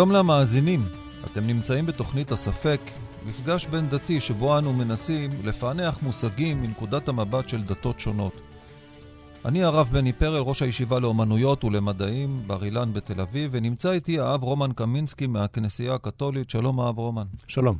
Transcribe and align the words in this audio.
שלום 0.00 0.12
למאזינים, 0.12 0.84
אתם 1.24 1.46
נמצאים 1.46 1.86
בתוכנית 1.86 2.32
הספק, 2.32 2.80
מפגש 3.26 3.66
בין 3.66 3.88
דתי 3.88 4.20
שבו 4.20 4.58
אנו 4.58 4.72
מנסים 4.72 5.30
לפענח 5.44 6.02
מושגים 6.02 6.62
מנקודת 6.62 7.08
המבט 7.08 7.48
של 7.48 7.62
דתות 7.62 8.00
שונות. 8.00 8.32
אני 9.44 9.62
הרב 9.62 9.88
בני 9.92 10.12
פרל, 10.12 10.40
ראש 10.40 10.62
הישיבה 10.62 10.98
לאומנויות 10.98 11.64
ולמדעים, 11.64 12.42
בר 12.46 12.64
אילן 12.64 12.92
בתל 12.92 13.20
אביב, 13.20 13.50
ונמצא 13.54 13.90
איתי 13.90 14.20
האב 14.20 14.42
רומן 14.42 14.72
קמינסקי 14.72 15.26
מהכנסייה 15.26 15.94
הקתולית. 15.94 16.50
שלום 16.50 16.80
האב 16.80 16.98
רומן. 16.98 17.26
שלום. 17.46 17.78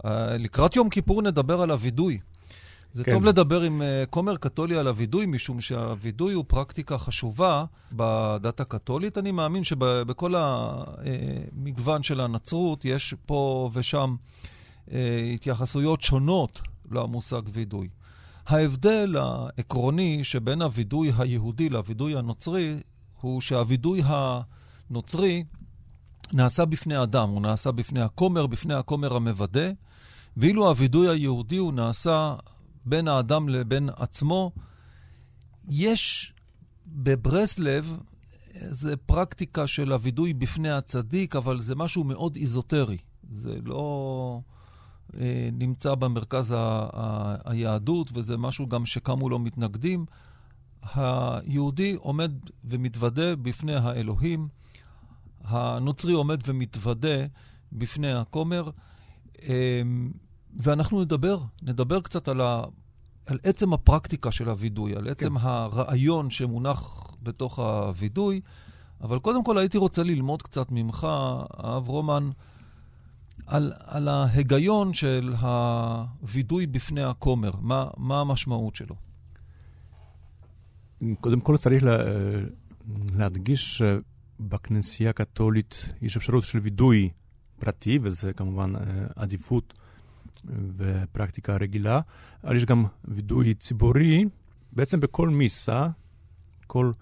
Uh, 0.00 0.08
לקראת 0.38 0.76
יום 0.76 0.88
כיפור 0.88 1.22
נדבר 1.22 1.62
על 1.62 1.70
הווידוי. 1.70 2.18
זה 2.98 3.04
כן. 3.04 3.12
טוב 3.12 3.24
לדבר 3.24 3.62
עם 3.62 3.82
uh, 3.82 4.06
כומר 4.10 4.36
קתולי 4.36 4.76
על 4.76 4.88
הווידוי, 4.88 5.26
משום 5.26 5.60
שהווידוי 5.60 6.34
הוא 6.34 6.44
פרקטיקה 6.48 6.98
חשובה 6.98 7.64
בדת 7.92 8.60
הקתולית. 8.60 9.18
אני 9.18 9.30
מאמין 9.30 9.64
שבכל 9.64 10.34
המגוון 10.36 12.02
של 12.02 12.20
הנצרות 12.20 12.84
יש 12.84 13.14
פה 13.26 13.70
ושם 13.72 14.16
uh, 14.86 14.92
התייחסויות 15.34 16.02
שונות 16.02 16.60
למושג 16.90 17.42
וידוי. 17.52 17.88
ההבדל 18.46 19.16
העקרוני 19.20 20.24
שבין 20.24 20.62
הווידוי 20.62 21.12
היהודי 21.18 21.68
לווידוי 21.68 22.16
הנוצרי 22.16 22.76
הוא 23.20 23.40
שהווידוי 23.40 24.02
הנוצרי 24.04 25.44
נעשה 26.32 26.64
בפני 26.64 27.02
אדם, 27.02 27.28
הוא 27.28 27.42
נעשה 27.42 27.72
בפני 27.72 28.00
הכומר, 28.00 28.46
בפני 28.46 28.74
הכומר 28.74 29.16
המוודא, 29.16 29.70
ואילו 30.36 30.68
הווידוי 30.68 31.08
היהודי 31.08 31.56
הוא 31.56 31.72
נעשה 31.72 32.34
בין 32.88 33.08
האדם 33.08 33.48
לבין 33.48 33.88
עצמו. 33.96 34.52
יש 35.68 36.32
בברסלב 36.86 37.98
איזו 38.54 38.90
פרקטיקה 39.06 39.66
של 39.66 39.92
הווידוי 39.92 40.34
בפני 40.34 40.70
הצדיק, 40.70 41.36
אבל 41.36 41.60
זה 41.60 41.74
משהו 41.74 42.04
מאוד 42.04 42.36
איזוטרי. 42.36 42.98
זה 43.30 43.58
לא 43.64 44.40
אה, 45.20 45.48
נמצא 45.52 45.94
במרכז 45.94 46.52
ה- 46.52 46.56
ה- 46.92 47.36
היהדות, 47.44 48.10
וזה 48.14 48.36
משהו 48.36 48.66
גם 48.66 48.86
שקמו 48.86 49.28
לו 49.28 49.38
מתנגדים. 49.38 50.06
היהודי 50.94 51.94
עומד 51.94 52.32
ומתוודה 52.64 53.36
בפני 53.36 53.74
האלוהים, 53.74 54.48
הנוצרי 55.44 56.12
עומד 56.12 56.40
ומתוודה 56.46 57.26
בפני 57.72 58.12
הכומר. 58.12 58.70
אה, 59.42 59.82
ואנחנו 60.58 61.02
נדבר, 61.02 61.38
נדבר 61.62 62.00
קצת 62.00 62.28
על, 62.28 62.40
ה, 62.40 62.62
על 63.26 63.38
עצם 63.42 63.72
הפרקטיקה 63.72 64.32
של 64.32 64.48
הווידוי, 64.48 64.96
על 64.96 65.08
עצם 65.08 65.38
כן. 65.38 65.46
הרעיון 65.46 66.30
שמונח 66.30 67.10
בתוך 67.22 67.58
הווידוי, 67.58 68.40
אבל 69.00 69.18
קודם 69.18 69.44
כל 69.44 69.58
הייתי 69.58 69.78
רוצה 69.78 70.02
ללמוד 70.02 70.42
קצת 70.42 70.66
ממך, 70.70 71.06
הרב 71.50 71.88
רומן, 71.88 72.30
על, 73.46 73.72
על 73.84 74.08
ההיגיון 74.08 74.94
של 74.94 75.34
הווידוי 75.40 76.66
בפני 76.66 77.02
הכומר, 77.02 77.50
מה, 77.60 77.86
מה 77.96 78.20
המשמעות 78.20 78.76
שלו? 78.76 78.94
קודם 81.20 81.40
כל 81.40 81.56
צריך 81.56 81.82
לה, 81.82 81.96
להדגיש 83.14 83.82
שבכנסייה 83.82 85.10
הקתולית 85.10 85.92
יש 86.02 86.16
אפשרות 86.16 86.44
של 86.44 86.58
וידוי 86.58 87.10
פרטי, 87.60 87.98
וזה 88.02 88.32
כמובן 88.32 88.72
עדיפות 89.16 89.74
ופרקטיקה 90.76 91.56
רגילה, 91.56 92.00
אבל 92.44 92.56
יש 92.56 92.64
גם 92.64 92.84
וידוי 93.04 93.54
ציבורי, 93.54 94.24
בעצם 94.72 95.00
בכל 95.00 95.28
מיסה, 95.28 95.86
כל 96.66 96.92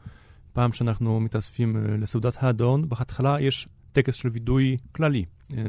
פעם 0.52 0.72
שאנחנו 0.72 1.20
מתאספים 1.20 1.76
לסעודת 1.76 2.36
האדון, 2.40 2.88
בהתחלה 2.88 3.40
יש 3.40 3.68
טקס 3.92 4.14
של 4.14 4.28
וידוי 4.28 4.76
כללי, 4.92 5.24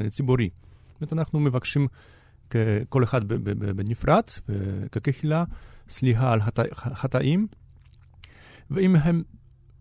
ציבורי. 0.08 0.50
זאת 0.88 1.00
אומרת, 1.00 1.12
אנחנו 1.12 1.40
מבקשים 1.40 1.86
כל 2.88 3.04
אחד 3.04 3.28
בנפרד, 3.76 4.22
כקהילה, 4.92 5.44
סליחה 5.88 6.32
על 6.32 6.40
חטאים, 6.74 7.46
ואם 8.70 8.96
הם, 8.96 9.22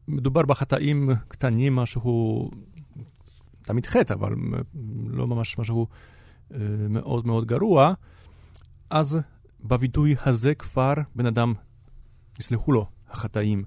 מדובר 0.08 0.42
בחטאים 0.42 1.10
קטנים, 1.28 1.76
משהו, 1.76 2.52
תמיד 3.62 3.86
חטא, 3.86 4.14
אבל 4.14 4.34
לא 5.08 5.28
ממש 5.28 5.58
משהו 5.58 5.88
מאוד 6.90 7.28
מאוד 7.28 7.46
גרוע, 7.46 7.94
אז 8.90 9.20
בווידוי 9.60 10.16
הזה 10.26 10.56
כבר 10.56 10.94
בן 11.16 11.26
אדם, 11.26 11.54
יסלחו 12.40 12.72
לו 12.72 12.88
החטאים. 13.10 13.64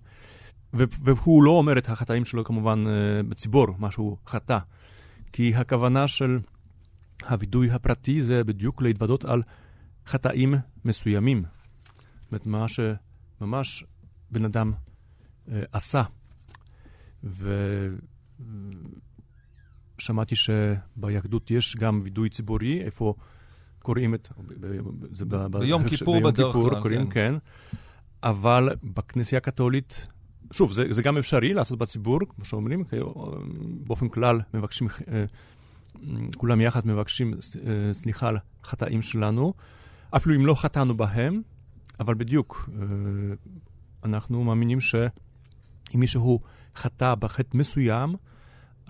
והוא 0.73 1.43
לא 1.43 1.51
אומר 1.51 1.79
את 1.79 1.89
החטאים 1.89 2.25
שלו 2.25 2.45
כמובן 2.45 2.85
בציבור, 3.29 3.67
מה 3.79 3.91
שהוא 3.91 4.17
חטא. 4.27 4.59
כי 5.33 5.55
הכוונה 5.55 6.09
של 6.09 6.39
הווידוי 7.29 7.71
הפרטי 7.71 8.23
זה 8.23 8.45
בדיוק 8.45 8.83
להתוודות 8.83 9.25
על 9.25 9.43
חטאים 10.07 10.55
מסוימים. 10.85 11.43
זאת 11.43 12.33
אומרת, 12.33 12.47
מה 12.47 12.67
שממש 12.69 13.85
בן 14.31 14.45
אדם 14.45 14.73
אה, 15.49 15.63
עשה. 15.73 16.03
ושמעתי 20.01 20.35
שביהדות 20.37 21.51
יש 21.51 21.77
גם 21.77 22.01
וידוי 22.05 22.29
ציבורי, 22.29 22.81
איפה 22.83 23.15
קוראים 23.79 24.15
את... 24.15 24.29
זה 25.11 25.25
ב, 25.25 25.47
ביום 25.47 25.89
כיפור 25.89 26.21
בדרך 26.21 26.53
כלל, 26.53 26.81
קוראים, 26.83 27.07
כן. 27.07 27.11
כן. 27.11 27.79
אבל 28.23 28.69
בכנסייה 28.85 29.39
הקתולית, 29.39 30.07
שוב, 30.51 30.73
זה, 30.73 30.85
זה 30.91 31.03
גם 31.03 31.17
אפשרי 31.19 31.55
לעשות 31.55 31.79
בציבור, 31.79 32.19
כמו 32.29 32.45
שאומרים, 32.45 32.85
באופן 33.87 34.09
כלל 34.09 34.41
מבקשים 34.55 34.89
אה, 35.09 35.25
כולם 36.37 36.61
יחד 36.61 36.87
מבקשים 36.87 37.35
אה, 37.35 37.91
סליחה 37.93 38.29
על 38.29 38.37
חטאים 38.65 39.03
שלנו, 39.03 39.55
אפילו 40.11 40.37
אם 40.37 40.47
לא 40.47 40.55
חטאנו 40.55 40.95
בהם, 40.95 41.43
אבל 42.01 42.15
בדיוק, 42.15 42.71
אה, 42.73 42.85
אנחנו 44.05 44.45
מאמינים 44.45 44.81
שאם 44.81 46.01
מישהו 46.01 46.41
חטא 46.77 47.15
בחטא 47.15 47.57
מסוים, 47.57 48.15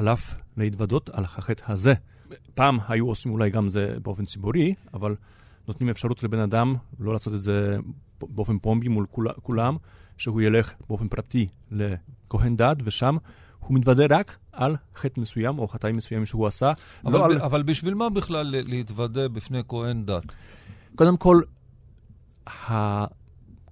עליו 0.00 0.16
להתוודות 0.60 1.09
על 1.09 1.25
החטא 1.25 1.72
הזה. 1.72 1.94
פעם 2.54 2.78
היו 2.88 3.09
עושים 3.09 3.32
אולי 3.32 3.50
גם 3.50 3.69
זה 3.69 3.97
באופן 4.03 4.25
ציבורי, 4.25 4.75
אבל 4.94 5.16
נותנים 5.69 5.88
אפשרות 5.91 6.22
לבן 6.22 6.38
אדם 6.38 6.75
לא 6.98 7.12
לעשות 7.12 7.34
את 7.34 7.41
זה 7.41 7.76
באופן 8.21 8.59
פומבי 8.59 8.88
מול 8.88 9.06
כולם, 9.43 9.76
שהוא 10.16 10.41
ילך 10.41 10.75
באופן 10.88 11.09
פרטי 11.09 11.49
לכהן 11.70 12.56
דת, 12.56 12.76
ושם 12.84 13.16
הוא 13.59 13.78
מתוודה 13.78 14.04
רק 14.10 14.37
על 14.53 14.76
חטא 14.97 15.20
מסוים 15.20 15.59
או 15.59 15.69
חטאים 15.69 15.97
מסוימים 15.97 16.26
שהוא 16.26 16.47
עשה. 16.47 16.72
אבל, 17.04 17.12
לא 17.12 17.19
ב- 17.19 17.31
על... 17.31 17.38
אבל 17.38 17.62
בשביל 17.62 17.94
מה 17.94 18.10
בכלל 18.10 18.47
להתוודה 18.69 19.28
בפני 19.28 19.60
כהן 19.69 20.04
דת? 20.06 20.25
קודם 20.94 21.16
כל, 21.16 21.41
ה... 22.47 23.04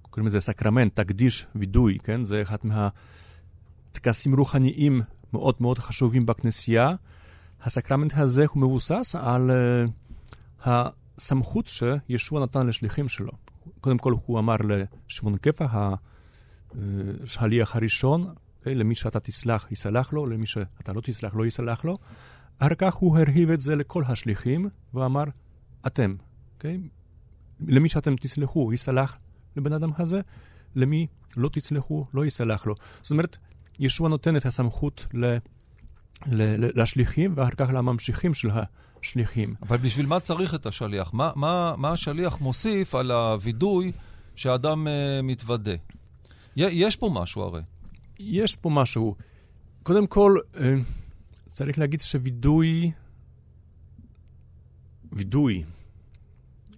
קוראים 0.03 0.27
לזה 0.27 0.41
סקרמנט, 0.41 0.97
תקדיש 0.97 1.47
וידוי, 1.55 1.99
כן? 2.03 2.25
זה 2.25 2.43
אחד 2.43 2.59
מהטקסים 3.93 4.35
רוחניים 4.35 5.03
מאוד 5.33 5.55
מאוד 5.61 5.79
חשובים 5.79 6.27
בכנסייה. 6.27 6.95
הסקרמנט 7.63 8.13
הזה 8.17 8.45
הוא 8.51 8.63
מבוסס 8.63 9.17
על 9.19 9.51
uh, 9.51 10.69
הסמכות 11.19 11.67
שישוע 11.67 12.43
נתן 12.43 12.67
לשליחים 12.67 13.09
שלו. 13.09 13.33
קודם 13.81 13.99
כל 13.99 14.15
הוא 14.27 14.39
אמר 14.39 14.57
לשמעון 15.09 15.37
קפא, 15.37 15.67
השליח 16.75 17.77
הראשון, 17.77 18.35
Okay, 18.69 18.75
למי 18.75 18.95
שאתה 18.95 19.21
תסלח, 19.21 19.73
יסלח 19.73 20.13
לו, 20.13 20.27
למי 20.27 20.47
שאתה 20.47 20.93
לא 20.93 21.01
תסלח, 21.01 21.35
לא 21.35 21.47
יסלח 21.47 21.85
לו. 21.85 21.99
אחר 22.59 22.75
כך 22.75 22.95
הוא 22.95 23.19
הרחיב 23.19 23.51
את 23.51 23.61
זה 23.61 23.77
לכל 23.77 24.03
השליחים, 24.07 24.69
ואמר, 24.95 25.25
אתם, 25.87 26.15
okay? 26.19 26.55
אוקיי? 26.55 26.81
למי 27.61 27.89
שאתם 27.89 28.17
תסלחו, 28.17 28.73
יסלח 28.73 29.19
לבן 29.57 29.73
אדם 29.73 29.91
הזה, 29.99 30.21
למי 30.75 31.07
לא 31.37 31.49
תצלחו, 31.53 32.07
לא 32.15 32.27
יסלח 32.27 32.67
לו. 32.67 32.75
זאת 33.03 33.11
אומרת, 33.11 33.37
ישוע 33.79 34.09
נותן 34.09 34.37
את 34.37 34.47
הסמכות 34.47 35.07
ל, 35.15 35.27
ל, 36.27 36.43
ל, 36.43 36.83
לשליחים, 36.83 37.33
ואחר 37.37 37.51
כך 37.51 37.69
לממשיכים 37.75 38.35
של 38.35 38.49
השליחים. 39.03 39.55
אבל 39.63 39.77
בשביל 39.77 40.07
מה 40.07 40.21
צריך 40.21 40.55
את 40.55 40.67
השליח? 40.67 41.15
מה, 41.15 41.33
מה, 41.37 41.75
מה 41.77 41.93
השליח 41.93 42.41
מוסיף 42.41 42.95
על 42.95 43.11
הווידוי 43.11 43.93
שאדם 44.35 44.87
uh, 44.87 44.91
מתוודה? 45.23 45.75
יש 46.57 46.97
פה 46.97 47.11
משהו 47.13 47.43
הרי. 47.43 47.63
יש 48.19 48.57
פה 48.57 48.71
משהו. 48.71 49.15
קודם 49.83 50.07
כל, 50.07 50.37
אה, 50.57 50.75
צריך 51.49 51.79
להגיד 51.79 52.01
שווידוי, 52.01 52.93
וידוי, 55.13 55.65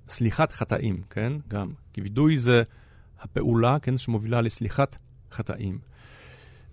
סליחת 0.09 0.53
חטאים, 0.53 1.03
כן? 1.11 1.33
גם. 1.49 1.73
כי 1.93 2.01
וידוי 2.01 2.39
זה 2.39 2.63
הפעולה, 3.21 3.79
כן, 3.79 3.97
שמובילה 3.97 4.41
לסליחת 4.41 4.97
חטאים. 5.33 5.79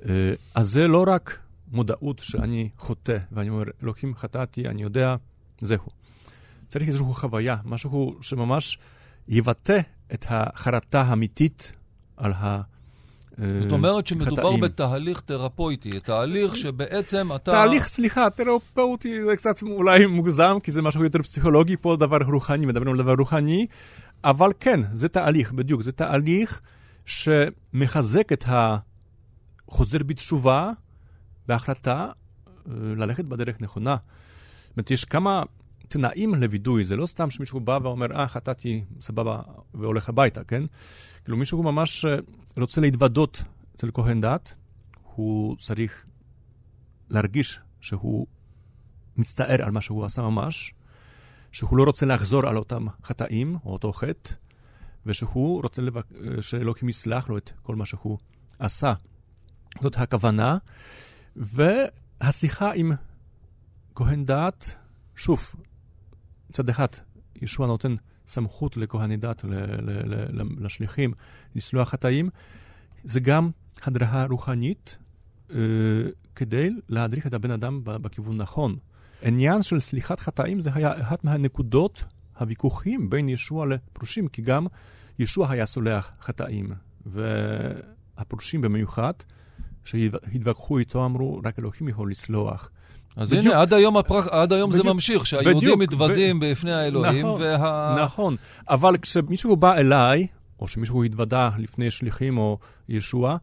אה, 0.05 0.33
אז 0.55 0.67
זה 0.69 0.88
לא 0.88 1.05
רק 1.07 1.39
מודעות 1.71 2.19
שאני 2.19 2.69
חוטא, 2.77 3.17
ואני 3.31 3.49
אומר, 3.49 3.63
אלוהים 3.83 4.15
חטאתי, 4.15 4.67
אני 4.67 4.83
יודע, 4.83 5.15
זהו. 5.61 5.88
צריך 6.67 6.88
איזושהי 6.88 7.13
חוויה, 7.13 7.55
משהו 7.65 8.17
שממש 8.21 8.77
יבטא 9.27 9.79
את 10.13 10.25
החרטה 10.29 11.01
האמיתית 11.01 11.71
על 12.17 12.33
ה... 12.33 12.61
זאת 13.38 13.71
אומרת 13.71 14.07
שמדובר 14.07 14.44
חטאים. 14.44 14.61
בתהליך 14.61 15.21
תרפויטי, 15.21 15.99
תהליך 15.99 16.57
שבעצם 16.57 17.35
אתה... 17.35 17.51
תהליך, 17.51 17.88
סליחה, 17.88 18.29
תרפויטי 18.29 19.25
זה 19.25 19.35
קצת 19.35 19.61
אולי 19.61 20.05
מוגזם, 20.05 20.57
כי 20.63 20.71
זה 20.71 20.81
משהו 20.81 21.03
יותר 21.03 21.21
פסיכולוגי, 21.21 21.77
פה 21.77 21.95
דבר 21.95 22.17
רוחני, 22.17 22.65
מדברים 22.65 22.91
על 22.91 22.97
דבר 22.97 23.13
רוחני, 23.13 23.65
אבל 24.23 24.51
כן, 24.59 24.79
זה 24.94 25.09
תהליך, 25.09 25.51
בדיוק, 25.51 25.81
זה 25.81 25.91
תהליך 25.91 26.61
שמחזק 27.05 28.33
את 28.33 28.44
החוזר 29.69 29.97
בתשובה 29.97 30.71
בהחלטה 31.47 32.11
אה, 32.47 32.73
ללכת 32.75 33.25
בדרך 33.25 33.61
נכונה. 33.61 33.95
זאת 33.95 34.77
אומרת, 34.77 34.91
יש 34.91 35.05
כמה 35.05 35.43
תנאים 35.87 36.35
לווידוי, 36.35 36.85
זה 36.85 36.95
לא 36.95 37.05
סתם 37.05 37.29
שמישהו 37.29 37.59
בא 37.59 37.79
ואומר, 37.83 38.19
אה, 38.19 38.27
חטאתי, 38.27 38.83
סבבה, 39.01 39.41
והולך 39.73 40.09
הביתה, 40.09 40.43
כן? 40.43 40.63
כאילו 41.23 41.37
מישהו 41.37 41.63
ממש 41.63 42.05
אה, 42.05 42.17
רוצה 42.57 42.81
להתוודות 42.81 43.43
אצל 43.75 43.91
כהן 43.93 44.21
דת, 44.21 44.53
הוא 45.03 45.57
צריך 45.57 46.05
להרגיש 47.09 47.59
שהוא 47.81 48.27
מצטער 49.17 49.63
על 49.63 49.71
מה 49.71 49.81
שהוא 49.81 50.05
עשה 50.05 50.21
ממש, 50.21 50.73
שהוא 51.51 51.77
לא 51.77 51.83
רוצה 51.83 52.05
לחזור 52.05 52.47
על 52.47 52.57
אותם 52.57 52.85
חטאים 53.03 53.57
או 53.65 53.73
אותו 53.73 53.93
חטא, 53.93 54.33
ושהוא 55.05 55.61
רוצה 55.63 55.81
לבק... 55.81 56.05
שאלוהים 56.41 56.89
יסלח 56.89 57.29
לו 57.29 57.37
את 57.37 57.51
כל 57.61 57.75
מה 57.75 57.85
שהוא 57.85 58.17
עשה. 58.59 58.93
זאת 59.81 59.97
הכוונה. 59.97 60.57
והשיחה 61.35 62.71
עם 62.75 62.91
כהן 63.95 64.25
דת, 64.25 64.75
שוב, 65.15 65.53
מצד 66.50 66.69
אחד, 66.69 66.88
ישוע 67.41 67.68
נותן 67.68 67.95
סמכות 68.27 68.77
לכהני 68.77 69.18
דת, 69.18 69.45
לשליחים, 70.59 71.13
לסלוח 71.56 71.89
חטאים, 71.89 72.29
זה 73.03 73.19
גם 73.19 73.50
הדרכה 73.83 74.25
רוחנית 74.29 74.97
אה, 75.53 75.57
כדי 76.35 76.69
להדריך 76.89 77.27
את 77.27 77.33
הבן 77.33 77.51
אדם 77.51 77.81
בכיוון 77.83 78.38
נכון. 78.38 78.75
עניין 79.21 79.62
של 79.62 79.80
סליחת 79.80 80.19
חטאים 80.19 80.62
זה 80.62 80.69
היה 80.73 81.01
אחת 81.01 81.23
מהנקודות 81.23 82.03
הוויכוחים 82.39 83.09
בין 83.09 83.30
ישוע 83.30 83.65
לפרושים, 83.65 84.27
כי 84.27 84.41
גם 84.41 84.68
ישוע 85.19 85.51
היה 85.51 85.65
סולח 85.65 86.12
חטאים, 86.21 86.71
והפרושים 87.06 88.62
במיוחד, 88.62 89.13
שהתווכחו 89.87 90.77
איתו, 90.77 91.05
אמרו, 91.05 91.41
רק 91.45 91.59
אלוהים 91.59 91.89
יכול 91.89 92.11
לסלוח. 92.11 92.69
אז 93.15 93.29
בדיוק, 93.29 93.45
הנה, 93.45 93.61
עד 93.61 93.73
היום, 93.73 93.97
הפרק, 93.97 94.27
עד 94.31 94.53
היום 94.53 94.69
בדיוק, 94.69 94.85
זה 94.85 94.93
ממשיך, 94.93 95.27
שהיהודים 95.27 95.79
מתוודים 95.79 96.39
ו... 96.41 96.51
בפני 96.51 96.73
האלוהים, 96.73 97.25
נכון, 97.25 97.41
וה... 97.41 97.95
נכון, 98.03 98.35
אבל 98.69 98.97
כשמישהו 98.97 99.55
בא 99.55 99.73
אליי, 99.73 100.27
או 100.59 100.67
שמישהו 100.67 101.03
התוודה 101.03 101.49
לפני 101.57 101.91
שליחים 101.91 102.37
או 102.37 102.57
ישוע, 102.89 103.37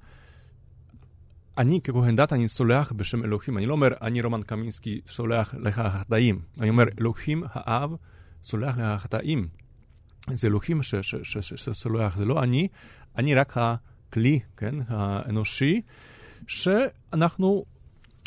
אני 1.59 1.81
ככהן 1.81 2.17
דת, 2.17 2.33
אני 2.33 2.49
סולח 2.49 2.93
בשם 2.93 3.25
אלוהים. 3.25 3.59
אני 3.59 3.67
לא 3.67 3.73
אומר, 3.73 3.89
אני 4.03 4.23
רומן 4.23 4.43
קמינסקי 4.43 5.01
סולח 5.07 5.55
לך 5.59 5.79
החטאים. 5.79 6.41
אני 6.61 6.69
אומר, 6.71 6.85
אלוהים 7.01 7.43
האב 7.53 7.91
סולח 8.45 8.77
לך 8.77 8.85
החטאים. 8.85 9.49
זה 10.31 10.49
אלוהים 10.49 10.81
שסולח, 11.23 12.17
זה 12.17 12.25
לא 12.25 12.43
אני, 12.43 12.69
אני 13.17 13.35
רק 13.35 13.57
הכלי, 13.57 14.41
כן, 14.57 14.75
האנושי, 14.89 15.81
שאנחנו, 16.47 17.65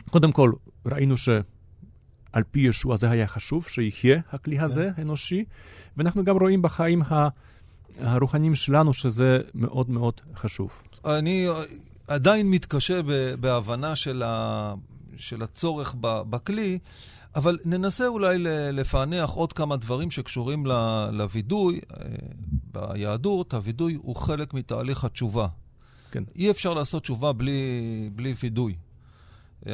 קודם 0.10 0.32
כל, 0.32 0.52
ראינו 0.86 1.18
שעל 1.18 2.44
פי 2.52 2.60
ישוע 2.60 2.96
זה 2.96 3.10
היה 3.10 3.28
חשוב, 3.28 3.64
שיחיה 3.68 4.20
הכלי 4.32 4.60
הזה, 4.60 4.90
כן. 4.96 5.02
אנושי, 5.02 5.46
ואנחנו 5.98 6.24
גם 6.24 6.38
רואים 6.38 6.62
בחיים 6.62 7.02
הרוחניים 8.00 8.56
שלנו 8.56 8.94
שזה 8.94 9.40
מאוד 9.54 9.90
מאוד 9.90 10.22
חשוב. 10.36 10.84
אני 11.06 11.48
עדיין 12.08 12.52
מתקשה 12.52 13.02
בהבנה 13.40 13.96
של, 13.96 14.24
ה, 14.26 14.74
של 15.18 15.44
הצורך 15.44 15.96
בכלי, 16.02 16.80
אבל 17.36 17.58
ננסה 17.66 18.08
אולי 18.08 18.38
לפענח 18.74 19.30
עוד 19.30 19.54
כמה 19.54 19.78
דברים 19.78 20.12
שקשורים 20.12 20.66
לווידוי. 21.12 21.80
אה, 21.94 22.06
ביהדות, 22.72 23.54
הווידוי 23.54 23.98
הוא 24.02 24.16
חלק 24.16 24.54
מתהליך 24.54 25.04
התשובה. 25.04 25.48
כן. 26.18 26.24
אי 26.36 26.52
אפשר 26.52 26.74
לעשות 26.74 27.04
תשובה 27.04 27.34
בלי, 27.34 28.10
בלי 28.16 28.34
וידוי. 28.44 28.76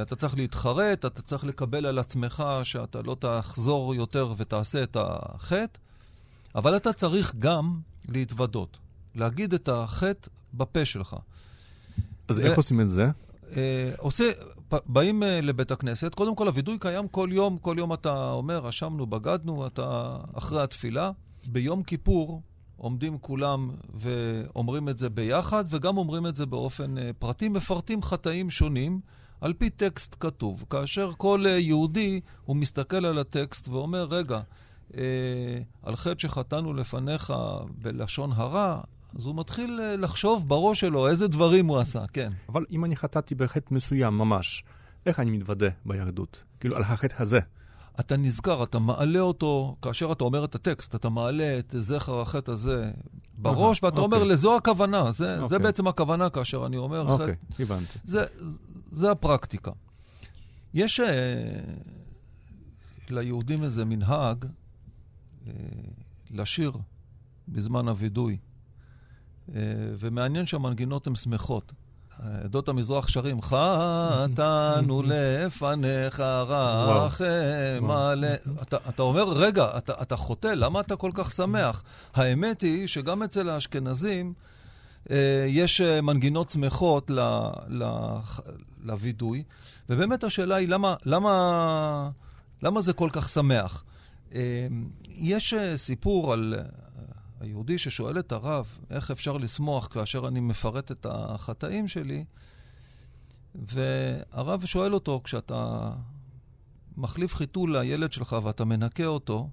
אתה 0.02 0.16
צריך 0.16 0.36
להתחרט, 0.36 1.06
אתה 1.06 1.22
צריך 1.22 1.44
לקבל 1.44 1.86
על 1.86 2.00
עצמך 2.00 2.44
שאתה 2.64 3.02
לא 3.02 3.16
תחזור 3.20 3.96
יותר 3.96 4.34
ותעשה 4.38 4.84
את 4.84 4.98
החטא, 5.00 5.80
אבל 6.56 6.78
אתה 6.78 6.94
צריך 6.94 7.36
גם 7.40 7.80
להתוודות, 8.10 8.78
להגיד 9.16 9.54
את 9.54 9.70
החטא 9.70 10.30
בפה 10.54 10.86
שלך. 10.86 11.16
אז 12.28 12.40
איך 12.40 12.58
עושים 12.58 12.82
את 12.82 12.88
זה? 12.88 13.08
אה, 13.56 13.92
עושה, 13.98 14.32
באים 14.86 15.24
אה, 15.24 15.42
לבית 15.42 15.72
הכנסת, 15.72 16.16
קודם 16.16 16.36
כל 16.36 16.48
הווידוי 16.48 16.78
קיים 16.80 17.08
כל 17.08 17.30
יום, 17.32 17.58
כל 17.58 17.76
יום 17.80 17.94
אתה 17.94 18.32
אומר, 18.32 18.58
רשמנו, 18.58 19.06
בגדנו, 19.06 19.68
אתה 19.68 20.18
אחרי 20.34 20.64
התפילה. 20.64 21.12
ביום 21.48 21.84
כיפור 21.84 22.42
עומדים 22.84 23.18
כולם 23.18 23.72
ואומרים 23.94 24.90
את 24.90 24.98
זה 24.98 25.10
ביחד, 25.10 25.64
וגם 25.70 25.98
אומרים 25.98 26.28
את 26.28 26.36
זה 26.36 26.46
באופן 26.46 26.96
פרטי, 27.20 27.50
מפרטים 27.50 28.04
חטאים 28.04 28.50
שונים. 28.50 29.00
על 29.42 29.54
פי 29.54 29.70
טקסט 29.70 30.16
כתוב. 30.20 30.66
כאשר 30.70 31.12
כל 31.18 31.44
אה, 31.48 31.52
יהודי, 31.52 32.22
הוא 32.46 32.56
מסתכל 32.56 33.06
על 33.06 33.18
הטקסט 33.18 33.68
ואומר, 33.68 34.08
רגע, 34.10 34.40
אה, 34.98 35.04
על 35.84 35.96
חטא 35.96 36.20
שחטאנו 36.20 36.74
לפניך 36.74 37.34
בלשון 37.82 38.32
הרע, 38.36 38.82
אז 39.16 39.26
הוא 39.26 39.36
מתחיל 39.36 39.80
אה, 39.84 39.96
לחשוב 39.96 40.48
בראש 40.48 40.80
שלו 40.80 41.08
איזה 41.08 41.28
דברים 41.28 41.68
הוא 41.68 41.78
עשה, 41.78 42.04
כן. 42.14 42.32
אבל 42.50 42.66
אם 42.72 42.86
אני 42.86 42.96
חטאתי 42.96 43.36
בחטא 43.36 43.74
מסוים 43.74 44.18
ממש, 44.18 44.64
איך 45.06 45.20
אני 45.20 45.32
מתוודה 45.32 45.70
ביהדות? 45.86 46.44
כאילו, 46.60 46.76
על 46.76 46.82
החטא 46.82 47.16
הזה. 47.20 47.40
אתה 48.00 48.18
נזכר, 48.18 48.64
אתה 48.64 48.80
מעלה 48.80 49.20
אותו, 49.20 49.76
כאשר 49.82 50.12
אתה 50.12 50.24
אומר 50.24 50.46
את 50.46 50.56
הטקסט, 50.56 50.96
אתה 50.96 51.10
מעלה 51.10 51.60
את 51.60 51.76
זכר 51.80 52.22
החטא 52.22 52.52
הזה 52.52 52.92
בראש, 53.38 53.84
ואתה 53.84 54.02
אוקיי. 54.02 54.18
אומר, 54.18 54.24
לזו 54.24 54.58
הכוונה. 54.58 55.12
זה, 55.12 55.36
אוקיי. 55.36 55.50
זה 55.50 55.60
בעצם 55.60 55.88
הכוונה 55.88 56.30
כאשר 56.30 56.66
אני 56.66 56.78
אומר 56.78 57.12
אוקיי, 57.12 57.36
חטא. 57.52 57.64
הבנתי. 57.64 58.00
זה, 58.04 58.26
זה 58.92 59.12
הפרקטיקה. 59.12 59.72
יש 60.74 61.00
uh, 61.00 61.04
ליהודים 63.10 63.64
איזה 63.64 63.86
מנהג 63.86 64.46
uh, 64.46 65.50
לשיר 66.32 66.72
בזמן 67.48 67.88
הווידוי, 67.88 68.38
uh, 69.48 69.52
ומעניין 70.00 70.46
שהמנגינות 70.46 71.08
הן 71.08 71.16
שמחות. 71.16 71.74
עדות 72.44 72.70
המזרח 72.70 73.08
שרים, 73.08 73.42
חטאנו 73.42 75.04
לפניך 75.08 76.20
רחם 76.20 77.92
עלי... 77.92 78.28
אתה, 78.62 78.78
אתה 78.90 79.02
אומר, 79.02 79.24
רגע, 79.24 79.78
אתה, 79.78 79.94
אתה 80.02 80.16
חוטא, 80.16 80.48
למה 80.48 80.80
אתה 80.80 80.96
כל 80.96 81.12
כך 81.14 81.32
שמח? 81.32 81.84
האמת 82.14 82.62
היא 82.62 82.88
שגם 82.88 83.24
אצל 83.24 83.50
האשכנזים 83.50 84.34
אה, 85.12 85.46
יש 85.48 85.82
אה, 85.82 86.02
מנגינות 86.02 86.50
שמחות 86.50 87.10
ל, 87.10 87.20
ל, 87.68 87.84
לווידוי, 88.84 89.44
ובאמת 89.90 90.24
השאלה 90.24 90.56
היא, 90.56 90.68
למה, 90.68 90.96
למה, 91.06 92.10
למה 92.64 92.82
זה 92.82 92.94
כל 92.94 93.10
כך 93.12 93.30
שמח? 93.30 93.84
אה, 94.36 94.68
יש 95.10 95.54
סיפור 95.76 96.34
על 96.34 96.56
היהודי 97.44 97.78
ששואל 97.78 98.20
את 98.20 98.32
הרב, 98.32 98.68
איך 98.90 99.12
אפשר 99.12 99.38
לשמוח 99.38 99.88
כאשר 99.88 100.28
אני 100.28 100.40
מפרט 100.40 100.92
את 100.92 101.06
החטאים 101.10 101.88
שלי, 101.88 102.26
והרב 103.56 104.66
שואל 104.66 104.94
אותו, 104.94 105.22
כשאתה 105.24 105.92
מחליף 106.98 107.36
חיתול 107.36 107.78
לילד 107.78 108.12
שלך 108.12 108.36
ואתה 108.44 108.66
מנקה 108.66 109.06
אותו, 109.06 109.50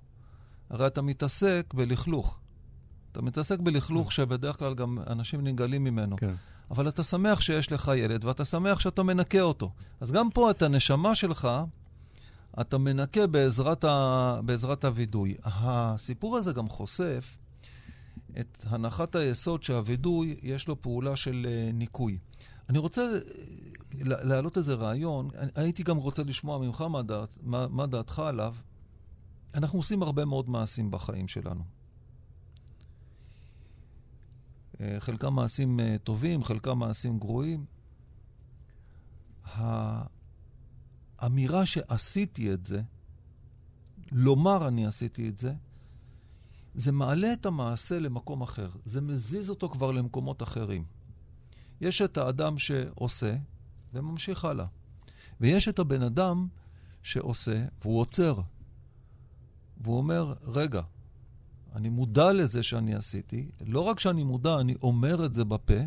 הרי 0.71 0.87
אתה 0.87 1.03
מתעסק 1.03 1.75
בלכלוך. 1.75 2.41
אתה 3.13 3.23
מתעסק 3.23 3.59
בלכלוך 3.61 4.07
כן. 4.07 4.15
שבדרך 4.15 4.59
כלל 4.59 4.75
גם 4.75 4.99
אנשים 5.07 5.45
נגלים 5.45 5.85
ממנו. 5.85 6.17
כן. 6.17 6.35
אבל 6.71 6.89
אתה 6.89 7.05
שמח 7.05 7.41
שיש 7.41 7.73
לך 7.73 7.91
ילד, 7.97 8.25
ואתה 8.25 8.45
שמח 8.45 8.81
שאתה 8.81 9.03
מנקה 9.03 9.41
אותו. 9.41 9.73
אז 10.01 10.13
גם 10.13 10.31
פה 10.31 10.51
את 10.51 10.63
הנשמה 10.63 11.15
שלך, 11.15 11.49
אתה 12.61 12.79
מנקה 12.79 13.27
בעזרת, 13.27 13.85
ה... 13.85 14.41
בעזרת 14.45 14.85
הווידוי. 14.85 15.37
הסיפור 15.45 16.37
הזה 16.37 16.53
גם 16.53 16.69
חושף 16.69 17.37
את 18.41 18.65
הנחת 18.67 19.15
היסוד 19.15 19.63
שהווידוי, 19.63 20.37
יש 20.43 20.69
לו 20.69 20.83
פעולה 20.83 21.17
של 21.17 21.47
uh, 21.47 21.73
ניקוי. 21.73 22.19
אני 22.69 22.79
רוצה 22.79 23.03
להעלות 24.01 24.59
איזה 24.59 24.75
רעיון, 24.75 25.29
הייתי 25.55 25.83
גם 25.83 25.97
רוצה 25.97 26.23
לשמוע 26.23 26.59
ממך 26.59 26.81
מה, 26.81 27.03
דעת, 27.03 27.39
מה, 27.43 27.69
מה 27.69 27.87
דעתך 27.87 28.19
עליו. 28.19 28.55
אנחנו 29.55 29.79
עושים 29.79 30.03
הרבה 30.03 30.25
מאוד 30.25 30.51
מעשים 30.51 30.91
בחיים 30.91 31.29
שלנו. 31.29 31.65
אה, 34.81 34.97
חלקם 35.01 35.35
מעשים 35.35 35.81
אה, 35.81 35.97
טובים, 36.05 36.45
חלקם 36.45 36.79
מעשים 36.79 37.19
גרועים. 37.19 37.65
האמירה 41.19 41.67
שעשיתי 41.67 42.53
את 42.53 42.67
זה, 42.67 42.83
לומר 44.13 44.69
אני 44.69 44.87
עשיתי 44.87 45.29
את 45.29 45.39
זה, 45.39 45.55
זה 46.75 46.93
מעלה 46.93 47.33
את 47.33 47.47
המעשה 47.47 47.99
למקום 47.99 48.43
אחר. 48.43 48.71
זה 48.85 49.01
מזיז 49.01 49.51
אותו 49.51 49.69
כבר 49.69 49.91
למקומות 49.91 50.43
אחרים. 50.43 50.85
יש 51.81 52.03
את 52.03 52.19
האדם 52.19 52.59
שעושה 52.59 53.37
וממשיך 53.95 54.45
הלאה. 54.45 54.67
ויש 55.41 55.69
את 55.69 55.79
הבן 55.79 56.03
אדם 56.03 56.49
שעושה 57.03 57.65
והוא 57.83 58.01
עוצר. 58.01 58.35
והוא 59.81 59.99
אומר, 59.99 60.35
רגע, 60.43 60.83
אני 61.75 61.89
מודע 61.89 62.33
לזה 62.33 62.63
שאני 62.63 62.95
עשיתי, 62.95 63.51
לא 63.67 63.81
רק 63.81 64.01
שאני 64.01 64.25
מודע, 64.25 64.61
אני 64.61 64.75
אומר 64.83 65.25
את 65.25 65.35
זה 65.35 65.45
בפה, 65.45 65.81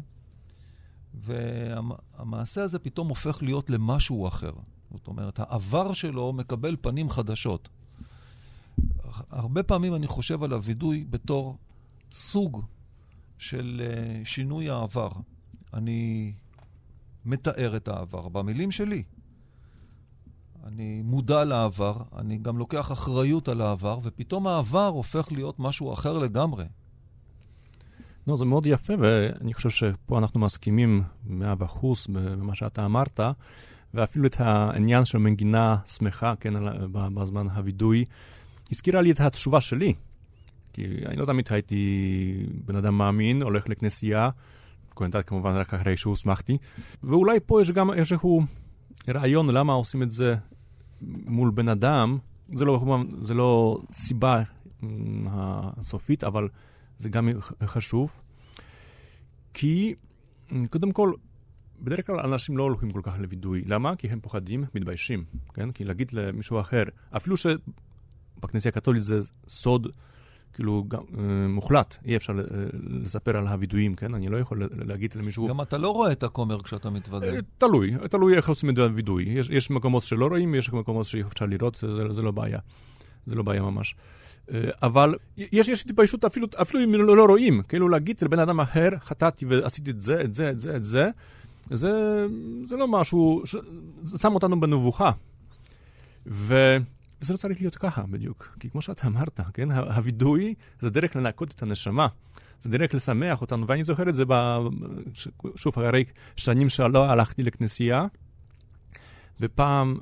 והמעשה 1.14 2.64
הזה 2.64 2.80
פתאום 2.80 3.08
הופך 3.10 3.44
להיות 3.44 3.70
למשהו 3.70 4.28
אחר. 4.28 4.52
זאת 4.92 5.08
אומרת, 5.08 5.40
העבר 5.40 5.94
שלו 5.94 6.34
מקבל 6.34 6.76
פנים 6.82 7.10
חדשות. 7.10 7.70
הרבה 9.30 9.64
פעמים 9.64 9.96
אני 9.96 10.08
חושב 10.08 10.44
על 10.44 10.54
הווידוי 10.54 11.06
בתור 11.10 11.58
סוג 12.12 12.62
של 13.38 13.82
uh, 13.82 14.28
שינוי 14.28 14.70
העבר. 14.70 15.10
אני 15.74 16.34
מתאר 17.26 17.76
את 17.76 17.88
העבר 17.88 18.30
במילים 18.30 18.72
שלי. 18.72 19.04
אני 20.64 21.02
מודע 21.02 21.44
לעבר, 21.44 21.98
אני 22.16 22.38
גם 22.38 22.58
לוקח 22.58 22.92
אחריות 22.92 23.48
על 23.48 23.62
העבר, 23.62 24.00
ופתאום 24.04 24.48
העבר 24.48 24.88
הופך 24.88 25.32
להיות 25.32 25.60
משהו 25.60 25.94
אחר 25.94 26.20
לגמרי. 26.20 26.66
לא, 28.28 28.38
זה 28.38 28.46
מאוד 28.46 28.66
יפה, 28.66 28.94
ואני 29.00 29.54
חושב 29.54 29.70
שפה 29.70 30.18
אנחנו 30.18 30.40
מסכימים 30.40 31.04
מאה 31.26 31.54
אחוז 31.66 32.08
במה 32.10 32.56
שאתה 32.56 32.86
אמרת, 32.86 33.20
ואפילו 33.94 34.26
את 34.26 34.36
העניין 34.40 35.06
של 35.06 35.18
מנגינה 35.18 35.78
שמחה, 35.86 36.34
כן, 36.40 36.54
בזמן 36.92 37.50
הווידוי, 37.50 38.06
הזכירה 38.72 39.02
לי 39.02 39.12
את 39.12 39.20
התשובה 39.20 39.62
שלי. 39.62 39.94
כי 40.74 40.86
אני 41.06 41.16
לא 41.16 41.26
תמיד 41.26 41.48
הייתי 41.50 42.46
בן 42.66 42.76
אדם 42.76 42.98
מאמין, 42.98 43.42
הולך 43.42 43.70
לכנסייה, 43.70 44.30
קוונטט 44.94 45.24
כמובן 45.28 45.52
רק 45.52 45.74
אחרי 45.74 45.98
שהוסמכתי, 45.98 46.58
ואולי 47.04 47.40
פה 47.46 47.62
יש 47.62 47.72
גם 47.72 47.94
איזשהו 47.94 48.44
רעיון 49.10 49.50
למה 49.50 49.74
עושים 49.74 50.04
את 50.04 50.12
זה 50.12 50.36
מול 51.02 51.52
בן 51.52 51.68
אדם, 51.68 52.18
זה 52.56 52.66
לא, 52.66 52.80
זה 53.22 53.34
לא 53.34 53.80
סיבה 53.92 54.44
הסופית, 55.78 56.24
אבל 56.24 56.50
זה 56.98 57.10
גם 57.10 57.30
חשוב. 57.64 58.22
כי, 59.54 59.96
קודם 60.70 60.92
כל, 60.92 61.14
בדרך 61.82 62.08
כלל 62.08 62.20
אנשים 62.20 62.58
לא 62.58 62.64
הולכים 62.64 62.92
כל 62.92 63.02
כך 63.04 63.20
לווידוי. 63.20 63.64
למה? 63.66 63.96
כי 63.96 64.08
הם 64.08 64.20
פוחדים, 64.20 64.64
מתביישים, 64.76 65.24
כן? 65.54 65.72
כי 65.72 65.84
להגיד 65.84 66.12
למישהו 66.12 66.60
אחר, 66.60 66.84
אפילו 67.18 67.36
שבכנסייה 68.44 68.70
הקתולית 68.70 69.04
זה 69.04 69.20
סוד 69.48 69.88
כאילו 70.54 70.84
גם, 70.88 71.02
אה, 71.18 71.48
מוחלט, 71.48 71.98
אי 72.06 72.16
אפשר 72.16 72.34
לספר 72.90 73.38
על 73.38 73.48
הווידויים, 73.48 73.96
כן? 73.96 74.14
אני 74.14 74.30
לא 74.30 74.38
יכול 74.38 74.68
להגיד 74.86 75.16
למישהו... 75.16 75.48
גם 75.48 75.62
אתה 75.62 75.78
לא 75.78 75.90
רואה 75.90 76.12
את 76.12 76.24
הכומר 76.24 76.64
כשאתה 76.64 76.90
מתוודה. 76.90 77.28
אה, 77.28 77.40
תלוי, 77.58 77.92
תלוי 78.10 78.36
איך 78.36 78.50
עושים 78.50 78.70
את 78.70 78.78
הווידוי. 78.78 79.24
יש, 79.24 79.50
יש 79.50 79.72
מקומות 79.72 80.04
שלא 80.04 80.28
רואים, 80.28 80.56
יש 80.56 80.74
מקומות 80.74 81.06
שאפשר 81.06 81.46
לראות, 81.46 81.76
זה, 81.76 82.14
זה 82.14 82.22
לא 82.22 82.32
בעיה. 82.32 82.60
זה 83.26 83.36
לא 83.36 83.44
בעיה 83.44 83.62
ממש. 83.62 83.96
אה, 84.52 84.70
אבל 84.84 85.16
יש, 85.38 85.68
יש 85.68 85.82
התביישות 85.82 86.26
אפילו, 86.26 86.48
אפילו 86.62 86.84
אם 86.84 86.94
לא, 86.96 87.18
לא 87.18 87.26
רואים, 87.26 87.62
כאילו 87.62 87.90
להגיד 87.90 88.20
לבן 88.22 88.40
אדם 88.40 88.60
אחר, 88.60 88.90
חטאתי 89.02 89.46
ועשיתי 89.46 89.92
את 89.92 90.02
זה, 90.02 90.22
את 90.22 90.36
זה, 90.36 90.50
את 90.50 90.60
זה, 90.60 90.76
את 90.76 90.84
זה, 90.84 91.10
זה, 91.70 92.26
זה 92.64 92.78
לא 92.78 92.88
משהו, 92.88 93.42
ש... 93.46 93.56
זה 94.02 94.18
שם 94.18 94.36
אותנו 94.36 94.60
בנבוכה. 94.60 95.12
ו... 96.28 96.78
וזה 97.24 97.34
לא 97.34 97.38
צריך 97.38 97.62
להיות 97.62 97.76
ככה 97.76 98.04
בדיוק. 98.10 98.58
כי 98.60 98.70
כמו 98.70 98.82
שאתה 98.82 99.08
אמרת, 99.08 99.40
כן, 99.54 99.72
הווידוי 99.72 100.54
זה 100.80 100.90
דרך 100.90 101.16
לנקות 101.16 101.52
את 101.52 101.62
הנשמה. 101.62 102.08
זה 102.60 102.70
דרך 102.70 102.94
לשמח 102.94 103.42
אותנו, 103.42 103.68
ואני 103.68 103.84
זוכר 103.84 104.10
את 104.10 104.16
זה, 104.16 104.24
ב... 104.28 104.58
שוב, 105.56 105.74
אחרי 105.78 106.04
שנים 106.36 106.70
שלא 106.70 107.10
הלכתי 107.10 107.44
לכנסייה, 107.44 108.06
ופעם, 109.40 109.98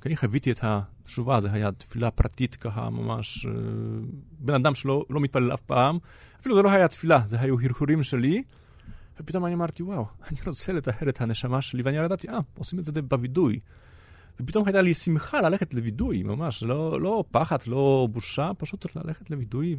כן, 0.00 0.14
חוויתי 0.14 0.50
את 0.50 0.60
התשובה, 0.62 1.40
זה 1.40 1.52
היה 1.52 1.72
תפילה 1.72 2.10
פרטית 2.10 2.56
ככה, 2.56 2.90
ממש, 2.90 3.46
אה, 3.46 3.52
בן 4.38 4.54
אדם 4.54 4.74
שלא 4.74 5.04
לא 5.10 5.20
מתפלל 5.20 5.54
אף 5.54 5.60
פעם, 5.60 5.98
אפילו 6.40 6.56
זה 6.56 6.62
לא 6.62 6.70
היה 6.70 6.88
תפילה, 6.88 7.18
זה 7.26 7.40
היו 7.40 7.56
הרהורים 7.60 8.02
שלי, 8.02 8.42
ופתאום 9.20 9.46
אני 9.46 9.54
אמרתי, 9.54 9.82
וואו, 9.82 10.06
אני 10.30 10.38
רוצה 10.46 10.72
לטהר 10.72 11.08
את 11.08 11.20
הנשמה 11.20 11.62
שלי, 11.62 11.82
ואני 11.82 11.96
ידעתי, 11.96 12.28
אה, 12.28 12.38
עושים 12.58 12.78
את 12.78 12.84
זה 12.84 13.02
בווידוי. 13.02 13.60
ופתאום 14.40 14.66
הייתה 14.66 14.80
לי 14.80 14.94
שמחה 14.94 15.40
ללכת 15.40 15.74
לווידוי, 15.74 16.22
ממש, 16.22 16.62
לא, 16.62 17.00
לא 17.00 17.24
פחד, 17.30 17.58
לא 17.66 18.08
בושה, 18.12 18.50
פשוט 18.58 18.96
ללכת 18.96 19.30
לווידוי 19.30 19.76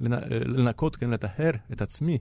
ולנקות, 0.00 0.96
כן, 0.96 1.10
לטהר 1.10 1.50
את 1.72 1.82
עצמי. 1.82 2.18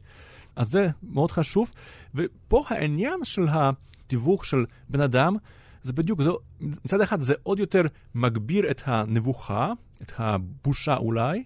אז 0.56 0.68
זה 0.68 0.90
מאוד 1.04 1.32
חשוב, 1.32 1.72
ופה 2.16 2.64
העניין 2.70 3.24
של 3.24 3.48
התיווך 3.52 4.46
של 4.46 4.66
בן 4.90 5.02
אדם, 5.02 5.36
זה 5.84 5.94
בדיוק, 5.94 6.22
זה, 6.22 6.30
מצד 6.60 7.02
אחד 7.02 7.22
זה 7.22 7.34
עוד 7.44 7.60
יותר 7.60 7.82
מגביר 8.16 8.72
את 8.72 8.82
הנבוכה, 8.86 9.72
את 10.02 10.12
הבושה 10.18 10.98
אולי, 10.98 11.44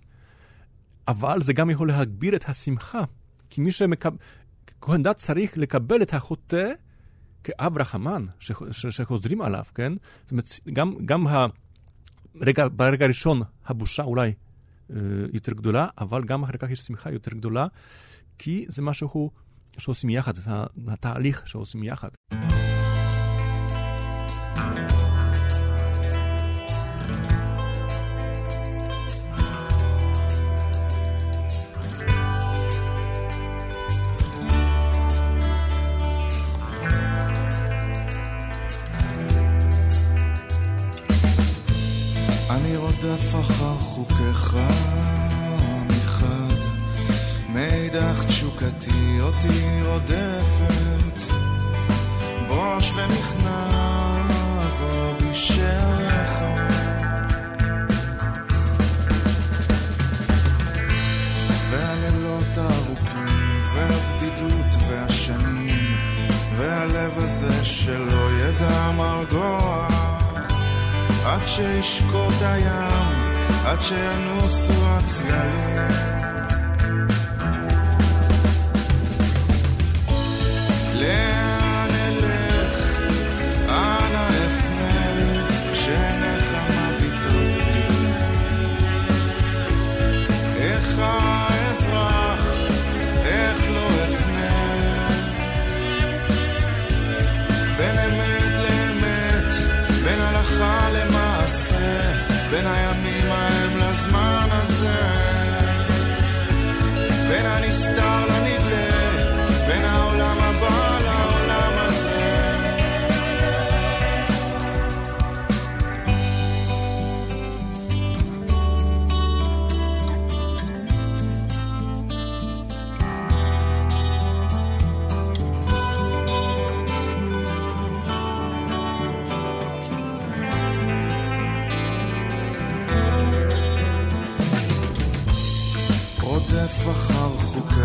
אבל 1.07 1.41
זה 1.41 1.53
גם 1.53 1.69
יכול 1.69 1.87
להגביר 1.87 2.35
את 2.35 2.49
השמחה. 2.49 3.03
כי 3.49 3.61
מי 3.61 3.71
שמקבל, 3.71 4.17
כהן 4.81 5.01
דת 5.01 5.17
צריך 5.17 5.57
לקבל 5.57 6.01
את 6.01 6.13
החוטא 6.13 6.71
כאב 7.43 7.77
רחמן 7.77 8.25
ש, 8.39 8.51
ש, 8.71 8.87
שחוזרים 8.87 9.41
עליו, 9.41 9.63
כן? 9.75 9.93
זאת 10.21 10.31
אומרת, 10.31 10.45
גם, 10.73 11.05
גם 11.05 11.27
הרגע, 11.27 12.67
ברגע 12.67 13.05
הראשון 13.05 13.41
הבושה 13.65 14.03
אולי 14.03 14.33
אה, 14.89 14.95
יותר 15.33 15.53
גדולה, 15.53 15.87
אבל 15.97 16.23
גם 16.23 16.43
אחר 16.43 16.57
כך 16.59 16.71
יש 16.71 16.79
שמחה 16.79 17.11
יותר 17.11 17.31
גדולה, 17.31 17.67
כי 18.37 18.65
זה 18.67 18.81
משהו 18.81 19.31
שעושים 19.77 20.09
יחד, 20.09 20.33
התהליך 20.87 21.47
שעושים 21.47 21.83
יחד. 21.83 22.09
רודף 42.59 43.35
אחר 43.39 43.75
חוקיך 43.79 44.57
מחד, 45.87 46.67
מאידך 47.49 48.23
תשוקתי 48.27 49.17
אותי 49.21 49.79
רודפת, 49.85 51.33
בוש 52.47 52.91
ומכנע 52.91 53.69
עבור 54.61 55.13
בשעריך. 55.31 56.43
והלילות 61.69 62.57
הארוכים, 62.57 63.57
והבדידות 63.73 64.75
והשנים, 64.87 65.97
והלב 66.57 67.13
הזה 67.17 67.65
שלא 67.65 68.31
ידע 68.31 68.91
מרגוע 68.97 69.90
עד 71.31 71.41
שישקוט 71.45 72.41
הים, 72.41 73.07
עד 73.65 73.81
שינוסו 73.81 74.85
הצללים. 74.85 76.10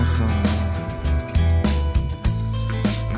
חוקיך. 0.05 0.23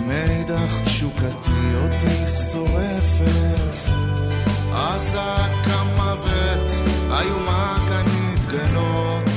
מאידך 0.07 0.81
תשוקתי 0.85 1.75
אותי 1.77 2.29
שורפת, 2.53 3.91
אזעקה 4.75 5.85
מוות, 5.97 6.71
איומה 7.11 7.77
כאן 7.89 8.05
מתגלות. 8.05 9.29